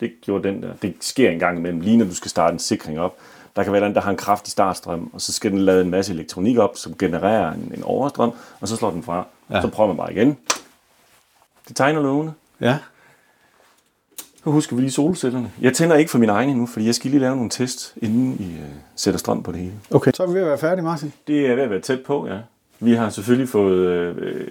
Det 0.00 0.12
gjorde 0.20 0.48
den 0.48 0.62
der. 0.62 0.74
Det 0.82 0.94
sker 1.00 1.30
en 1.30 1.38
gang 1.38 1.58
imellem, 1.58 1.80
lige 1.80 1.96
når 1.96 2.04
du 2.04 2.14
skal 2.14 2.30
starte 2.30 2.52
en 2.52 2.58
sikring 2.58 3.00
op. 3.00 3.16
Der 3.56 3.62
kan 3.62 3.72
være 3.72 3.84
den, 3.84 3.94
der 3.94 4.00
har 4.00 4.10
en 4.10 4.16
kraftig 4.16 4.52
startstrøm, 4.52 5.10
og 5.12 5.20
så 5.20 5.32
skal 5.32 5.50
den 5.50 5.58
lade 5.58 5.82
en 5.82 5.90
masse 5.90 6.12
elektronik 6.12 6.58
op, 6.58 6.76
som 6.76 6.94
genererer 6.98 7.52
en, 7.52 7.72
en 7.76 7.82
overstrøm, 7.82 8.32
og 8.60 8.68
så 8.68 8.76
slår 8.76 8.90
den 8.90 9.02
fra. 9.02 9.26
Ja. 9.50 9.60
Så 9.60 9.68
prøver 9.68 9.88
man 9.88 9.96
bare 9.96 10.12
igen. 10.12 10.38
Det 11.68 11.76
tegner 11.76 12.02
lovende. 12.02 12.32
Ja. 12.60 12.78
Så 14.44 14.50
husker 14.50 14.76
vi 14.76 14.82
lige 14.82 14.90
solcellerne. 14.90 15.52
Jeg 15.60 15.74
tænder 15.74 15.96
ikke 15.96 16.10
for 16.10 16.18
min 16.18 16.28
egen 16.28 16.50
endnu, 16.50 16.66
fordi 16.66 16.86
jeg 16.86 16.94
skal 16.94 17.10
lige 17.10 17.20
lave 17.20 17.36
nogle 17.36 17.50
test, 17.50 17.94
inden 17.96 18.36
I 18.40 18.54
øh, 18.54 18.68
sætter 18.96 19.18
strøm 19.18 19.42
på 19.42 19.52
det 19.52 19.60
hele. 19.60 19.74
Okay, 19.90 20.12
så 20.14 20.22
er 20.22 20.26
vi 20.26 20.34
ved 20.34 20.40
at 20.40 20.46
være 20.46 20.58
færdige, 20.58 20.84
Martin. 20.84 21.12
Det 21.26 21.46
er 21.46 21.54
ved 21.54 21.62
at 21.62 21.70
være 21.70 21.80
tæt 21.80 22.00
på, 22.06 22.26
ja. 22.26 22.38
Vi 22.80 22.92
har 22.94 23.10
selvfølgelig 23.10 23.48
fået 23.48 23.86
øh, 24.16 24.50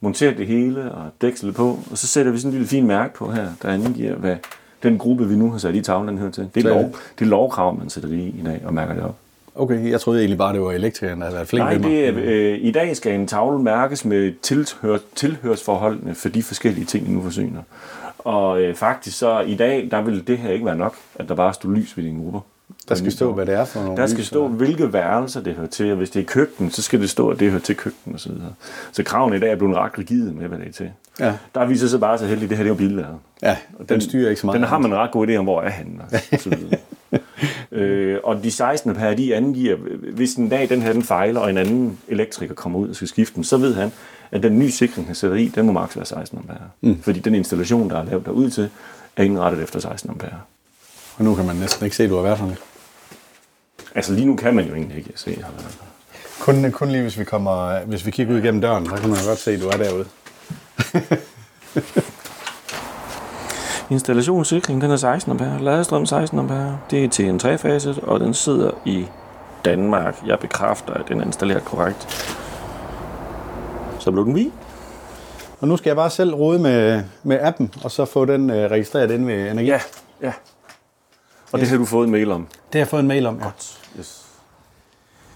monteret 0.00 0.38
det 0.38 0.46
hele 0.46 0.92
og 0.92 1.10
dækslet 1.20 1.54
på, 1.54 1.78
og 1.90 1.98
så 1.98 2.06
sætter 2.06 2.32
vi 2.32 2.38
sådan 2.38 2.48
en 2.48 2.52
lille 2.52 2.68
fin 2.68 2.86
mærke 2.86 3.14
på 3.14 3.30
her, 3.32 3.48
der 3.62 3.68
angiver, 3.68 4.14
hvad 4.14 4.36
den 4.82 4.98
gruppe, 4.98 5.28
vi 5.28 5.36
nu 5.36 5.50
har 5.50 5.58
sat 5.58 5.74
i 5.74 5.80
tavlen, 5.80 6.18
hører 6.18 6.30
til. 6.30 6.48
Det 6.54 6.66
er, 6.66 6.68
lov, 6.68 6.94
det 7.18 7.24
er 7.24 7.28
lovkrav, 7.28 7.78
man 7.78 7.90
sætter 7.90 8.08
det 8.08 8.18
i 8.18 8.28
i 8.28 8.42
dag 8.44 8.62
og 8.64 8.74
mærker 8.74 8.94
det 8.94 9.02
op. 9.02 9.16
Okay, 9.54 9.90
jeg 9.90 10.00
troede 10.00 10.20
egentlig 10.20 10.38
bare, 10.38 10.52
det 10.52 10.62
var 10.62 10.72
elektrikeren, 10.72 11.20
der 11.20 11.26
havde 11.26 11.36
været 11.36 11.48
flink 11.48 11.64
Nej, 11.64 11.74
det 11.74 12.08
er, 12.08 12.12
øh, 12.16 12.58
i 12.60 12.70
dag 12.70 12.96
skal 12.96 13.14
en 13.14 13.26
tavle 13.26 13.62
mærkes 13.62 14.04
med 14.04 14.32
tilhør, 14.42 14.98
tilhørsforholdene 15.14 16.14
for 16.14 16.28
de 16.28 16.42
forskellige 16.42 16.84
ting, 16.84 17.08
vi 17.08 17.12
nu 17.12 17.22
forsyner. 17.22 17.62
Og 18.18 18.62
øh, 18.62 18.74
faktisk 18.74 19.18
så 19.18 19.40
i 19.40 19.54
dag, 19.54 19.88
der 19.90 20.02
vil 20.02 20.26
det 20.26 20.38
her 20.38 20.50
ikke 20.50 20.66
være 20.66 20.76
nok, 20.76 20.96
at 21.14 21.28
der 21.28 21.34
bare 21.34 21.54
står 21.54 21.70
lys 21.70 21.96
ved 21.96 22.04
dine 22.04 22.22
grupper. 22.22 22.40
Der 22.90 22.96
skal 22.96 23.12
stå, 23.12 23.32
hvad 23.32 23.46
det 23.46 23.54
er 23.54 23.64
for 23.64 23.80
nogle 23.80 23.96
Der 23.96 24.06
skal 24.06 24.24
stå, 24.24 24.48
hvilke 24.48 24.92
værelser 24.92 25.40
det 25.40 25.54
hører 25.54 25.66
til, 25.66 25.90
og 25.90 25.96
hvis 25.96 26.10
det 26.10 26.20
er 26.20 26.24
køkken, 26.24 26.70
så 26.70 26.82
skal 26.82 27.00
det 27.00 27.10
stå, 27.10 27.28
at 27.28 27.40
det 27.40 27.50
hører 27.50 27.60
til 27.60 27.76
køkken 27.76 28.14
osv. 28.14 28.30
Så, 28.30 28.38
så 28.92 29.02
kravene 29.02 29.36
i 29.36 29.40
dag 29.40 29.50
er 29.50 29.56
blevet 29.56 29.76
ret 29.76 29.98
rigide 29.98 30.32
med, 30.32 30.48
hvad 30.48 30.58
det 30.58 30.68
er 30.68 30.72
til. 30.72 30.90
Ja. 31.20 31.34
Der 31.54 31.64
viser 31.64 31.88
sig 31.88 32.00
bare 32.00 32.18
så 32.18 32.26
heldigt, 32.26 32.44
at 32.44 32.50
det 32.50 32.56
her 32.56 32.64
det 32.64 32.70
er 32.70 32.74
jo 32.74 32.78
billæret. 32.88 33.16
Ja, 33.42 33.56
den, 33.78 33.86
den 33.88 34.00
styrer 34.00 34.28
ikke 34.28 34.40
så 34.40 34.46
meget. 34.46 34.60
Den 34.60 34.68
har 34.68 34.78
man 34.78 34.90
en 34.90 34.96
ret 34.96 35.10
god 35.10 35.28
idé 35.28 35.36
om, 35.36 35.44
hvor 35.44 35.62
er 35.62 35.70
han. 35.70 36.00
Og, 36.10 36.18
øh, 37.78 38.18
og 38.24 38.42
de 38.44 38.50
16 38.50 38.94
per, 38.94 39.14
de 39.14 39.34
angiver, 39.34 39.76
hvis 40.12 40.34
en 40.34 40.48
dag 40.48 40.68
den 40.68 40.82
her 40.82 40.92
den 40.92 41.02
fejler, 41.02 41.40
og 41.40 41.50
en 41.50 41.56
anden 41.56 41.98
elektriker 42.08 42.54
kommer 42.54 42.78
ud 42.78 42.88
og 42.88 42.96
skal 42.96 43.08
skifte 43.08 43.34
den, 43.34 43.44
så 43.44 43.56
ved 43.56 43.74
han, 43.74 43.92
at 44.32 44.42
den 44.42 44.58
nye 44.58 44.70
sikring, 44.70 45.06
han 45.06 45.14
sætter 45.14 45.36
i, 45.36 45.48
den 45.54 45.66
må 45.66 45.72
maks 45.72 45.96
være 45.96 46.06
16 46.06 46.38
ampere. 46.38 46.68
Mm. 46.80 47.02
Fordi 47.02 47.20
den 47.20 47.34
installation, 47.34 47.90
der 47.90 47.98
er 47.98 48.04
lavet 48.04 48.26
derud 48.26 48.50
til, 48.50 48.70
er 49.16 49.22
indrettet 49.22 49.62
efter 49.62 49.80
16 49.80 50.10
ampere. 50.10 50.40
Og 51.16 51.24
nu 51.24 51.34
kan 51.34 51.46
man 51.46 51.56
næsten 51.56 51.84
ikke 51.84 51.96
se, 51.96 52.04
at 52.04 52.10
du 52.10 52.16
har 52.16 52.22
været 52.22 52.38
sådan. 52.38 52.56
Altså 53.94 54.12
lige 54.12 54.26
nu 54.26 54.36
kan 54.36 54.54
man 54.54 54.64
jo 54.64 54.74
egentlig 54.74 54.98
ikke 54.98 55.12
se. 55.14 55.30
her. 55.30 55.44
Kun, 56.40 56.72
kun 56.72 56.88
lige 56.88 57.02
hvis 57.02 57.18
vi, 57.18 57.24
kommer, 57.24 57.80
hvis 57.84 58.06
vi 58.06 58.10
kigger 58.10 58.34
ud 58.34 58.38
igennem 58.38 58.60
døren, 58.60 58.86
så 58.86 58.94
kan 58.94 59.10
man 59.10 59.18
godt 59.26 59.38
se, 59.38 59.50
at 59.50 59.60
du 59.60 59.68
er 59.68 59.76
derude. 59.76 60.04
Installationssikring, 63.90 64.80
den 64.80 64.90
er 64.90 64.96
16 64.96 65.30
ampere. 65.30 65.62
Ladestrøm 65.62 66.06
16 66.06 66.38
ampere. 66.38 66.78
Det 66.90 67.04
er 67.04 67.08
til 67.08 67.28
en 67.28 67.38
trefaset, 67.38 67.98
og 67.98 68.20
den 68.20 68.34
sidder 68.34 68.70
i 68.84 69.06
Danmark. 69.64 70.16
Jeg 70.26 70.38
bekræfter, 70.38 70.94
at 70.94 71.08
den 71.08 71.20
er 71.20 71.24
installeret 71.24 71.64
korrekt. 71.64 72.08
Så 73.98 74.10
blev 74.10 74.24
den 74.24 74.34
vi. 74.34 74.52
Og 75.60 75.68
nu 75.68 75.76
skal 75.76 75.90
jeg 75.90 75.96
bare 75.96 76.10
selv 76.10 76.34
rode 76.34 76.58
med, 76.58 77.02
med 77.22 77.38
appen, 77.40 77.74
og 77.84 77.90
så 77.90 78.04
få 78.04 78.24
den 78.24 78.50
øh, 78.50 78.70
registreret 78.70 79.10
inde 79.10 79.26
ved 79.26 79.50
Energi. 79.50 79.68
Ja, 79.68 79.80
ja. 80.22 80.32
Og 81.52 81.60
det 81.60 81.68
har 81.68 81.76
du 81.76 81.84
fået 81.84 82.04
en 82.06 82.10
mail 82.12 82.30
om. 82.30 82.46
Det 82.46 82.56
har 82.72 82.78
jeg 82.78 82.88
fået 82.88 83.00
en 83.00 83.08
mail 83.08 83.26
om, 83.26 83.38
ja. 83.42 83.50
Yes. 83.98 84.26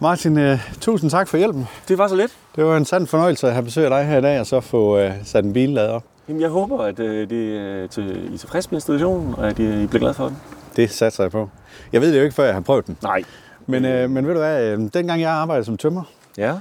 Martin, 0.01 0.39
øh, 0.39 0.59
tusind 0.81 1.11
tak 1.11 1.29
for 1.29 1.37
hjælpen. 1.37 1.67
Det 1.89 1.99
var 1.99 2.09
så 2.09 2.17
let. 2.17 2.31
Det 2.57 2.65
var 2.65 2.77
en 2.77 2.85
sand 2.85 3.07
fornøjelse 3.07 3.47
at 3.47 3.53
have 3.53 3.63
besøg 3.65 3.85
af 3.85 3.91
dig 3.91 4.05
her 4.05 4.19
i 4.19 4.23
dag, 4.23 4.41
og 4.41 4.47
så 4.47 4.61
få 4.61 4.99
øh, 4.99 5.13
sat 5.25 5.45
en 5.45 5.53
bil 5.53 5.69
ladet 5.71 5.91
op. 5.91 6.05
Jamen, 6.29 6.41
jeg 6.43 6.49
håber, 6.51 6.79
at 6.79 6.99
øh, 7.01 7.31
det 7.31 7.57
er 7.57 7.87
til, 7.87 8.29
I 8.31 8.35
er 8.35 8.39
tilfreds 8.39 8.71
med 8.71 8.77
installationen, 8.77 9.35
og 9.35 9.49
at 9.49 9.59
I, 9.59 9.83
I 9.83 9.87
bliver 9.87 10.01
glade 10.01 10.15
for 10.15 10.27
den. 10.27 10.37
Det 10.77 10.91
satser 10.91 11.25
jeg 11.25 11.31
på. 11.31 11.49
Jeg 11.93 12.01
ved 12.01 12.13
det 12.13 12.19
jo 12.19 12.23
ikke, 12.25 12.35
før 12.35 12.45
jeg 12.45 12.55
har 12.55 12.61
prøvet 12.61 12.87
den. 12.87 12.97
Nej. 13.03 13.23
Men, 13.67 13.85
øh, 13.85 14.11
men 14.11 14.27
ved 14.27 14.33
du 14.35 14.41
hvad, 14.41 14.65
øh, 14.65 14.79
dengang 14.95 15.21
jeg 15.21 15.31
arbejdede 15.31 15.65
som 15.65 15.77
tømmer, 15.77 16.03
Ja. 16.39 16.53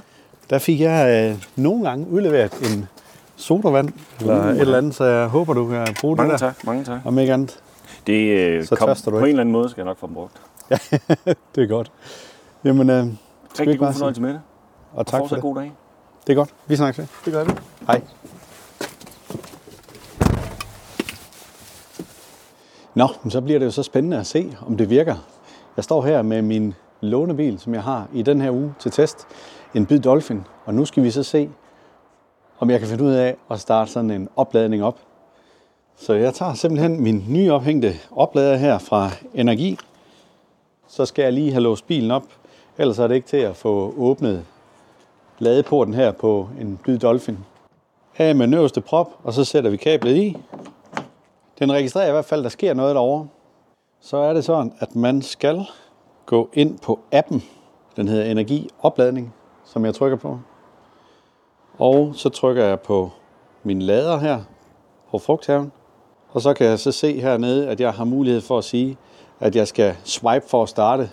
der 0.50 0.58
fik 0.58 0.80
jeg 0.80 1.30
øh, 1.32 1.44
nogle 1.56 1.88
gange 1.88 2.08
udleveret 2.08 2.52
en 2.74 2.88
sodavand 3.36 3.88
eller 4.20 4.40
Uh, 4.48 4.50
et 4.54 4.60
eller 4.60 4.78
andet, 4.78 4.94
så 4.94 5.04
jeg 5.04 5.26
håber, 5.28 5.54
du 5.54 5.68
kan 5.68 5.86
bruge 6.00 6.16
Mange 6.16 6.32
det 6.32 6.40
der. 6.40 6.46
tak, 6.46 6.64
mange 6.66 6.84
tak. 6.84 7.00
Om 7.04 7.18
ikke 7.18 7.32
andet. 7.32 7.58
Det 8.06 8.38
øh, 8.38 8.64
Så 8.64 8.76
kom, 8.76 8.88
du 9.04 9.10
på 9.10 9.16
ikke. 9.16 9.24
en 9.24 9.28
eller 9.28 9.40
anden 9.40 9.52
måde 9.52 9.68
skal 9.68 9.80
jeg 9.80 9.86
nok 9.86 9.98
få 9.98 10.06
dem 10.06 10.14
brugt. 10.14 10.40
Det 11.54 11.62
er 11.62 11.66
godt. 11.66 11.92
Jamen, 12.64 12.90
øh, 12.90 12.96
Rigtig 13.04 13.68
ikke 13.72 13.84
god 13.84 13.92
fornøjelse 13.92 14.22
med 14.22 14.30
det. 14.30 14.40
og 14.92 14.98
Og 14.98 15.06
tak 15.06 15.20
for 15.28 15.34
det. 15.36 15.42
god 15.42 15.56
dag. 15.56 15.72
Det 16.26 16.32
er 16.32 16.36
godt. 16.36 16.54
Vi 16.66 16.76
snakkes 16.76 16.98
ved. 16.98 17.06
Det 17.24 17.32
gør 17.32 17.44
vi. 17.44 17.50
Hej. 17.86 18.00
Nå, 22.94 23.08
men 23.22 23.30
så 23.30 23.40
bliver 23.40 23.58
det 23.58 23.66
jo 23.66 23.70
så 23.70 23.82
spændende 23.82 24.18
at 24.18 24.26
se, 24.26 24.56
om 24.66 24.76
det 24.76 24.90
virker. 24.90 25.14
Jeg 25.76 25.84
står 25.84 26.02
her 26.02 26.22
med 26.22 26.42
min 26.42 26.74
lånebil, 27.00 27.58
som 27.58 27.74
jeg 27.74 27.82
har 27.82 28.06
i 28.12 28.22
den 28.22 28.40
her 28.40 28.50
uge 28.50 28.74
til 28.78 28.90
test. 28.90 29.26
En 29.74 29.86
Byd 29.86 29.98
Dolphin. 30.00 30.44
Og 30.64 30.74
nu 30.74 30.84
skal 30.84 31.02
vi 31.02 31.10
så 31.10 31.22
se, 31.22 31.50
om 32.58 32.70
jeg 32.70 32.78
kan 32.80 32.88
finde 32.88 33.04
ud 33.04 33.12
af 33.12 33.36
at 33.50 33.60
starte 33.60 33.90
sådan 33.90 34.10
en 34.10 34.28
opladning 34.36 34.84
op. 34.84 34.98
Så 35.96 36.14
jeg 36.14 36.34
tager 36.34 36.54
simpelthen 36.54 37.02
min 37.02 37.24
nye 37.28 37.52
ophængte 37.52 37.94
oplader 38.10 38.56
her 38.56 38.78
fra 38.78 39.10
Energi. 39.34 39.78
Så 40.86 41.06
skal 41.06 41.22
jeg 41.22 41.32
lige 41.32 41.52
have 41.52 41.62
låst 41.62 41.86
bilen 41.86 42.10
op. 42.10 42.24
Ellers 42.78 42.98
er 42.98 43.06
det 43.06 43.14
ikke 43.14 43.28
til 43.28 43.36
at 43.36 43.56
få 43.56 43.94
åbnet 43.96 44.44
ladeporten 45.38 45.94
her 45.94 46.12
på 46.12 46.48
en 46.60 46.80
Byd 46.84 46.98
Dolphin. 46.98 47.38
Af 48.18 48.34
med 48.34 48.46
den 48.46 48.54
øverste 48.54 48.80
prop, 48.80 49.10
og 49.24 49.32
så 49.32 49.44
sætter 49.44 49.70
vi 49.70 49.76
kablet 49.76 50.16
i. 50.16 50.36
Den 51.58 51.72
registrerer 51.72 52.08
i 52.08 52.12
hvert 52.12 52.24
fald, 52.24 52.40
at 52.40 52.44
der 52.44 52.50
sker 52.50 52.74
noget 52.74 52.94
derovre. 52.94 53.28
Så 54.00 54.16
er 54.16 54.32
det 54.32 54.44
sådan, 54.44 54.72
at 54.78 54.96
man 54.96 55.22
skal 55.22 55.66
gå 56.26 56.48
ind 56.52 56.78
på 56.78 57.00
appen. 57.12 57.42
Den 57.96 58.08
hedder 58.08 58.24
Energi 58.24 58.70
Opladning, 58.82 59.34
som 59.64 59.84
jeg 59.84 59.94
trykker 59.94 60.18
på. 60.18 60.38
Og 61.78 62.12
så 62.14 62.28
trykker 62.28 62.64
jeg 62.64 62.80
på 62.80 63.10
min 63.62 63.82
lader 63.82 64.18
her 64.18 64.40
på 65.10 65.18
frugthaven. 65.18 65.72
Og 66.34 66.42
så 66.42 66.54
kan 66.54 66.66
jeg 66.66 66.78
så 66.78 66.92
se 66.92 67.20
hernede, 67.20 67.68
at 67.68 67.80
jeg 67.80 67.92
har 67.92 68.04
mulighed 68.04 68.40
for 68.40 68.58
at 68.58 68.64
sige, 68.64 68.96
at 69.40 69.56
jeg 69.56 69.68
skal 69.68 69.96
swipe 70.04 70.48
for 70.48 70.62
at 70.62 70.68
starte. 70.68 71.10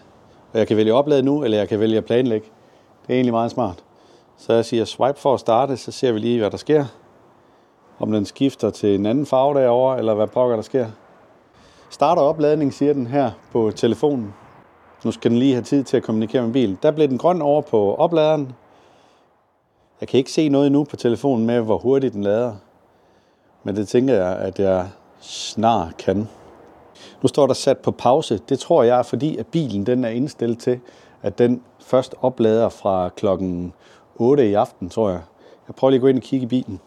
Og 0.54 0.60
jeg 0.60 0.68
kan 0.68 0.78
vælge 0.78 0.94
oplade 0.94 1.24
nu, 1.24 1.44
eller 1.44 1.58
jeg 1.58 1.70
kan 1.70 1.80
vælge 1.80 1.98
at 1.98 2.06
planlægge. 2.06 2.48
Det 3.02 3.14
er 3.14 3.14
egentlig 3.14 3.34
meget 3.34 3.52
smart. 3.52 3.84
Så 4.38 4.54
jeg 4.54 4.66
siger 4.66 4.86
swipe 4.86 5.20
for 5.20 5.34
at 5.34 5.40
starte, 5.40 5.78
så 5.78 5.92
ser 5.92 6.12
vi 6.12 6.20
lige, 6.20 6.40
hvad 6.40 6.52
der 6.52 6.58
sker. 6.58 6.86
Om 8.00 8.12
den 8.12 8.26
skifter 8.26 8.70
til 8.70 8.96
en 8.96 9.06
anden 9.06 9.26
farve 9.26 9.60
derovre, 9.60 9.98
eller 9.98 10.14
hvad 10.14 10.28
pokker 10.28 10.56
der 10.56 10.64
sker. 10.64 10.88
Starter 11.90 12.22
opladning, 12.22 12.74
siger 12.74 12.94
den 12.94 13.08
her 13.08 13.32
på 13.52 13.72
telefonen. 13.76 14.34
Nu 15.06 15.12
skal 15.12 15.32
den 15.32 15.40
lige 15.40 15.54
have 15.54 15.64
tid 15.64 15.84
til 15.84 15.98
at 15.98 16.04
kommunikere 16.04 16.44
med 16.44 16.54
bilen. 16.54 16.80
Der 16.84 16.92
blev 16.92 17.08
den 17.08 17.18
grøn 17.18 17.42
over 17.42 17.62
på 17.62 17.96
opladeren. 17.96 18.54
Jeg 20.02 20.08
kan 20.08 20.18
ikke 20.18 20.32
se 20.32 20.50
noget 20.50 20.72
nu 20.72 20.84
på 20.84 20.96
telefonen 20.96 21.46
med, 21.46 21.60
hvor 21.60 21.78
hurtigt 21.78 22.14
den 22.14 22.24
lader. 22.24 22.56
Men 23.64 23.76
det 23.76 23.88
tænker 23.88 24.14
jeg, 24.14 24.38
at 24.38 24.60
jeg 24.60 24.88
snar 25.22 25.92
kan. 26.00 26.28
Nu 27.22 27.28
står 27.28 27.48
der 27.48 27.54
sat 27.54 27.78
på 27.78 27.92
pause. 27.92 28.40
Det 28.50 28.60
tror 28.60 28.84
jeg 28.84 29.00
er 29.00 29.04
fordi, 29.04 29.38
at 29.38 29.48
bilen 29.48 29.86
den 29.86 30.06
er 30.06 30.10
indstillet 30.10 30.60
til, 30.60 30.80
at 31.22 31.38
den 31.38 31.62
først 31.80 32.16
oplader 32.22 32.70
fra 32.70 33.10
klokken 33.10 33.74
8 34.16 34.50
i 34.50 34.54
aften, 34.54 34.90
tror 34.90 35.10
jeg. 35.10 35.22
Jeg 35.68 35.76
prøver 35.76 35.90
lige 35.90 35.98
at 35.98 36.02
gå 36.02 36.08
ind 36.08 36.18
og 36.18 36.24
kigge 36.24 36.44
i 36.44 36.48
bilen. 36.48 36.80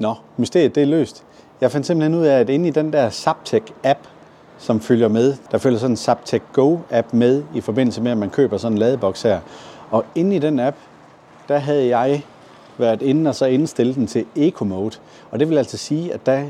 Nå, 0.00 0.14
mysteriet 0.36 0.74
det 0.74 0.82
er 0.82 0.86
løst. 0.86 1.24
Jeg 1.60 1.70
fandt 1.70 1.86
simpelthen 1.86 2.20
ud 2.20 2.24
af, 2.24 2.40
at 2.40 2.48
inde 2.48 2.68
i 2.68 2.70
den 2.70 2.92
der 2.92 3.10
Zaptec-app, 3.10 3.98
som 4.58 4.80
følger 4.80 5.08
med, 5.08 5.36
der 5.50 5.58
følger 5.58 5.78
sådan 5.78 5.92
en 5.92 5.96
Zaptec 5.96 6.42
Go-app 6.52 7.12
med 7.12 7.44
i 7.54 7.60
forbindelse 7.60 8.02
med, 8.02 8.10
at 8.10 8.18
man 8.18 8.30
køber 8.30 8.56
sådan 8.56 8.72
en 8.72 8.78
ladeboks 8.78 9.22
her. 9.22 9.40
Og 9.90 10.04
inde 10.14 10.36
i 10.36 10.38
den 10.38 10.60
app, 10.60 10.76
der 11.48 11.58
havde 11.58 11.96
jeg 11.96 12.24
været 12.82 13.02
inde 13.02 13.28
og 13.28 13.34
så 13.34 13.46
indstille 13.46 13.94
den 13.94 14.06
til 14.06 14.24
Eco 14.36 14.64
Mode. 14.64 14.96
Og 15.30 15.40
det 15.40 15.48
vil 15.48 15.58
altså 15.58 15.76
sige, 15.76 16.12
at 16.14 16.26
der 16.26 16.38
øh, 16.40 16.46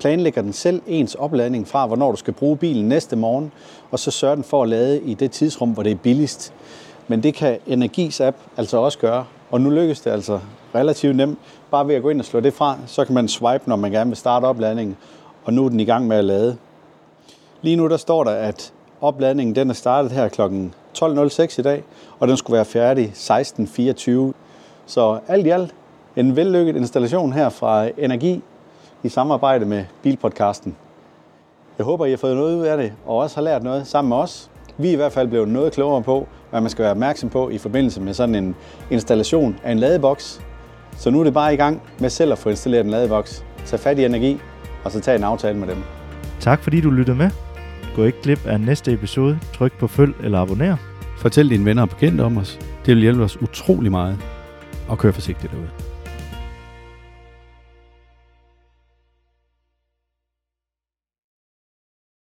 planlægger 0.00 0.42
den 0.42 0.52
selv 0.52 0.82
ens 0.86 1.14
opladning 1.14 1.68
fra, 1.68 1.86
hvornår 1.86 2.10
du 2.10 2.16
skal 2.16 2.34
bruge 2.34 2.56
bilen 2.56 2.88
næste 2.88 3.16
morgen, 3.16 3.52
og 3.90 3.98
så 3.98 4.10
sørger 4.10 4.34
den 4.34 4.44
for 4.44 4.62
at 4.62 4.68
lade 4.68 5.00
i 5.00 5.14
det 5.14 5.30
tidsrum, 5.30 5.70
hvor 5.70 5.82
det 5.82 5.92
er 5.92 5.96
billigst. 5.96 6.52
Men 7.08 7.22
det 7.22 7.34
kan 7.34 7.58
Energis 7.66 8.20
app 8.20 8.36
altså 8.56 8.78
også 8.78 8.98
gøre, 8.98 9.24
og 9.50 9.60
nu 9.60 9.70
lykkes 9.70 10.00
det 10.00 10.10
altså 10.10 10.40
relativt 10.74 11.16
nemt. 11.16 11.38
Bare 11.70 11.88
ved 11.88 11.94
at 11.94 12.02
gå 12.02 12.10
ind 12.10 12.20
og 12.20 12.26
slå 12.26 12.40
det 12.40 12.54
fra, 12.54 12.78
så 12.86 13.04
kan 13.04 13.14
man 13.14 13.28
swipe, 13.28 13.64
når 13.66 13.76
man 13.76 13.90
gerne 13.90 14.10
vil 14.10 14.16
starte 14.16 14.44
opladningen, 14.44 14.96
og 15.44 15.52
nu 15.52 15.64
er 15.64 15.68
den 15.68 15.80
i 15.80 15.84
gang 15.84 16.06
med 16.06 16.16
at 16.16 16.24
lade. 16.24 16.56
Lige 17.62 17.76
nu 17.76 17.88
der 17.88 17.96
står 17.96 18.24
der, 18.24 18.30
at 18.30 18.72
opladningen 19.00 19.54
den 19.54 19.70
er 19.70 19.74
startet 19.74 20.12
her 20.12 20.28
kl. 20.28 20.42
12.06 20.98 21.58
i 21.58 21.62
dag, 21.62 21.84
og 22.18 22.28
den 22.28 22.36
skulle 22.36 22.54
være 22.54 22.64
færdig 22.64 23.12
16.24. 23.14 24.43
Så 24.86 25.18
alt 25.28 25.46
i 25.46 25.50
alt 25.50 25.74
en 26.16 26.36
vellykket 26.36 26.76
installation 26.76 27.32
her 27.32 27.48
fra 27.48 27.88
Energi 27.98 28.42
i 29.02 29.08
samarbejde 29.08 29.64
med 29.64 29.84
Bilpodcasten. 30.02 30.76
Jeg 31.78 31.84
håber, 31.84 32.06
I 32.06 32.10
har 32.10 32.16
fået 32.16 32.36
noget 32.36 32.56
ud 32.56 32.64
af 32.64 32.76
det, 32.76 32.92
og 33.06 33.16
også 33.16 33.36
har 33.36 33.42
lært 33.42 33.62
noget 33.62 33.86
sammen 33.86 34.08
med 34.08 34.16
os. 34.16 34.50
Vi 34.78 34.88
er 34.88 34.92
i 34.92 34.96
hvert 34.96 35.12
fald 35.12 35.28
blevet 35.28 35.48
noget 35.48 35.72
klogere 35.72 36.02
på, 36.02 36.26
hvad 36.50 36.60
man 36.60 36.70
skal 36.70 36.82
være 36.82 36.90
opmærksom 36.90 37.28
på 37.28 37.50
i 37.50 37.58
forbindelse 37.58 38.00
med 38.00 38.14
sådan 38.14 38.34
en 38.34 38.56
installation 38.90 39.56
af 39.64 39.72
en 39.72 39.78
ladeboks. 39.78 40.40
Så 40.96 41.10
nu 41.10 41.20
er 41.20 41.24
det 41.24 41.34
bare 41.34 41.54
i 41.54 41.56
gang 41.56 41.82
med 41.98 42.10
selv 42.10 42.32
at 42.32 42.38
få 42.38 42.48
installeret 42.48 42.84
en 42.84 42.90
ladeboks. 42.90 43.44
Tag 43.64 43.80
fat 43.80 43.98
i 43.98 44.04
energi, 44.04 44.38
og 44.84 44.92
så 44.92 45.00
tag 45.00 45.16
en 45.16 45.24
aftale 45.24 45.58
med 45.58 45.68
dem. 45.68 45.76
Tak 46.40 46.62
fordi 46.62 46.80
du 46.80 46.90
lyttede 46.90 47.16
med. 47.16 47.30
Gå 47.96 48.04
ikke 48.04 48.22
glip 48.22 48.46
af 48.46 48.60
næste 48.60 48.92
episode. 48.92 49.38
Tryk 49.54 49.78
på 49.78 49.86
følg 49.86 50.14
eller 50.24 50.40
abonner. 50.40 50.76
Fortæl 51.18 51.50
dine 51.50 51.64
venner 51.64 51.82
og 51.82 51.88
bekendte 51.88 52.22
om 52.22 52.36
os. 52.36 52.58
Det 52.86 52.94
vil 52.94 53.02
hjælpe 53.02 53.22
os 53.22 53.42
utrolig 53.42 53.90
meget. 53.90 54.33
Og 54.88 54.98
kør 54.98 55.10
forsigtigt 55.10 55.52
derude. 55.52 55.70